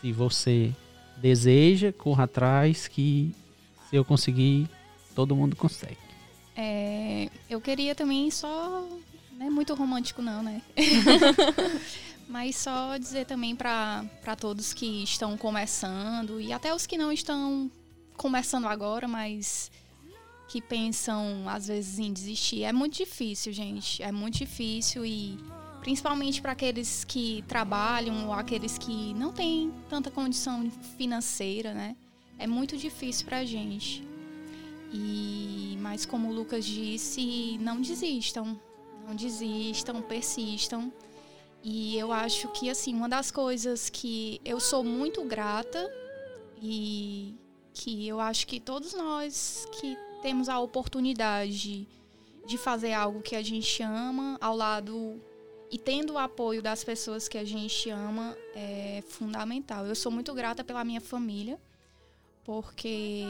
[0.00, 0.72] se você
[1.18, 3.34] deseja, corra atrás que
[3.88, 4.68] se eu conseguir,
[5.14, 5.98] todo mundo consegue.
[6.56, 8.86] É, eu queria também só.
[9.38, 10.62] Não é muito romântico, não, né?
[12.28, 17.70] Mas só dizer também para todos que estão começando e até os que não estão
[18.16, 19.70] começando agora, mas
[20.48, 22.64] que pensam às vezes em desistir.
[22.64, 24.02] É muito difícil, gente.
[24.02, 25.38] É muito difícil e
[25.80, 31.96] principalmente para aqueles que trabalham ou aqueles que não têm tanta condição financeira, né?
[32.38, 34.06] É muito difícil para a gente.
[34.92, 38.60] E mas como o Lucas disse, não desistam,
[39.06, 40.92] não desistam, persistam
[41.68, 45.92] e eu acho que, assim, uma das coisas que eu sou muito grata
[46.62, 47.34] e
[47.74, 51.88] que eu acho que todos nós que temos a oportunidade
[52.46, 55.20] de fazer algo que a gente ama ao lado
[55.68, 59.84] e tendo o apoio das pessoas que a gente ama é fundamental.
[59.86, 61.58] Eu sou muito grata pela minha família,
[62.44, 63.24] porque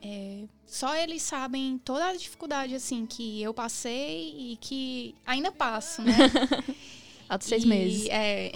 [0.00, 6.00] é, só eles sabem toda a dificuldade assim que eu passei e que ainda passo,
[6.00, 6.14] né?
[7.30, 8.08] Há seis e, meses.
[8.10, 8.50] É.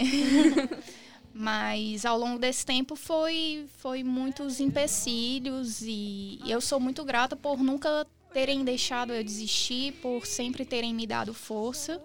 [1.33, 7.61] Mas ao longo desse tempo foi, foi muitos empecilhos e eu sou muito grata por
[7.61, 12.01] nunca terem deixado eu desistir, por sempre terem me dado força.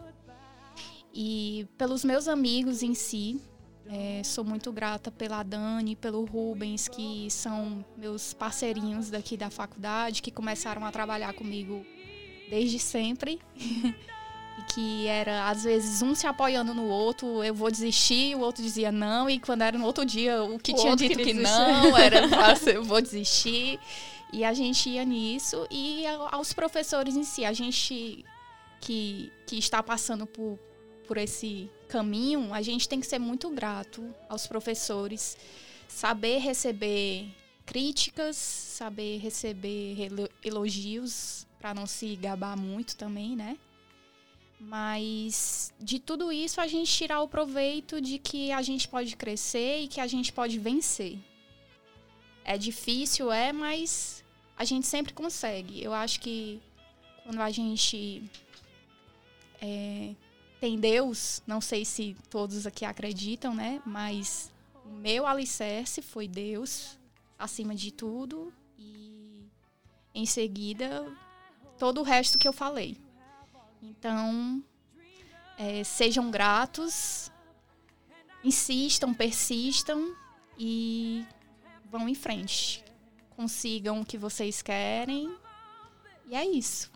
[1.12, 3.40] E pelos meus amigos em si,
[3.88, 10.22] é, sou muito grata pela Dani, pelo Rubens, que são meus parceirinhos daqui da faculdade,
[10.22, 11.84] que começaram a trabalhar comigo
[12.48, 13.40] desde sempre.
[14.58, 18.62] E que era, às vezes, um se apoiando no outro, eu vou desistir, o outro
[18.62, 21.96] dizia não, e quando era no outro dia, o que o tinha dito que não,
[21.96, 22.20] era
[22.72, 23.78] eu vou desistir.
[24.32, 28.24] E a gente ia nisso, e aos professores em si, a gente
[28.80, 30.58] que, que está passando por,
[31.06, 35.36] por esse caminho, a gente tem que ser muito grato aos professores,
[35.88, 37.28] saber receber
[37.66, 39.96] críticas, saber receber
[40.44, 43.56] elogios, para não se gabar muito também, né?
[44.60, 49.80] Mas de tudo isso a gente tirar o proveito de que a gente pode crescer
[49.80, 51.18] e que a gente pode vencer.
[52.44, 54.22] É difícil, é, mas
[54.56, 55.82] a gente sempre consegue.
[55.82, 56.60] Eu acho que
[57.24, 58.22] quando a gente
[59.62, 60.14] é,
[60.60, 63.80] tem Deus, não sei se todos aqui acreditam, né?
[63.86, 64.52] Mas
[64.84, 66.98] o meu alicerce foi Deus,
[67.38, 68.52] acima de tudo.
[68.78, 69.42] E
[70.14, 71.10] em seguida,
[71.78, 72.98] todo o resto que eu falei.
[73.82, 74.62] Então,
[75.58, 77.30] é, sejam gratos,
[78.44, 80.14] insistam, persistam
[80.58, 81.24] e
[81.90, 82.84] vão em frente.
[83.30, 85.34] Consigam o que vocês querem.
[86.28, 86.90] E é isso.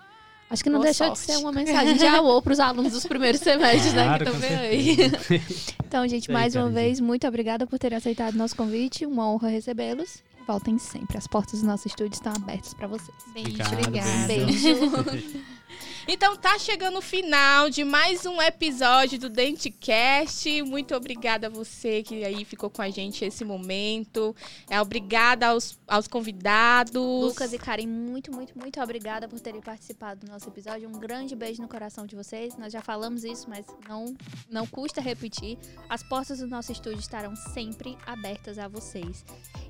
[0.48, 1.26] Acho que não Boa deixou sorte.
[1.26, 4.68] de ser uma mensagem de amor para os alunos dos primeiros semestres, claro, né?
[4.68, 5.10] Que estão
[5.40, 5.44] aí.
[5.84, 9.06] então, gente, mais uma vez, muito obrigada por terem aceitado nosso convite.
[9.06, 10.22] Uma honra recebê-los.
[10.46, 11.16] Voltem sempre.
[11.16, 13.16] As portas do nosso estúdio estão abertas para vocês.
[13.32, 13.62] Beijo.
[13.72, 14.26] Obrigada.
[14.26, 15.44] Beijo.
[16.06, 20.62] Então tá chegando o final de mais um episódio do Dentecast.
[20.62, 24.36] Muito obrigada a você que aí ficou com a gente esse momento.
[24.68, 26.94] É, obrigada aos, aos convidados.
[26.94, 30.88] Lucas e Karen, muito, muito, muito obrigada por terem participado do nosso episódio.
[30.88, 32.54] Um grande beijo no coração de vocês.
[32.58, 34.14] Nós já falamos isso, mas não,
[34.50, 35.56] não custa repetir.
[35.88, 39.24] As portas do nosso estúdio estarão sempre abertas a vocês.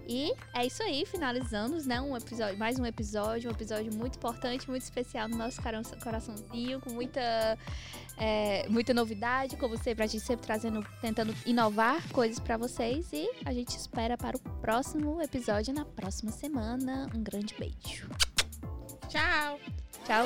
[0.07, 2.01] E é isso aí, finalizamos, né?
[2.01, 5.62] Um episódio, mais um episódio, um episódio muito importante, muito especial no nosso
[6.25, 7.59] coraçãozinho, com muita,
[8.16, 13.29] é, muita novidade, como sempre, a gente sempre trazendo, tentando inovar coisas para vocês e
[13.45, 17.11] a gente espera para o próximo episódio na próxima semana.
[17.14, 18.09] Um grande beijo.
[19.09, 19.59] Tchau.
[20.05, 20.25] Tchau.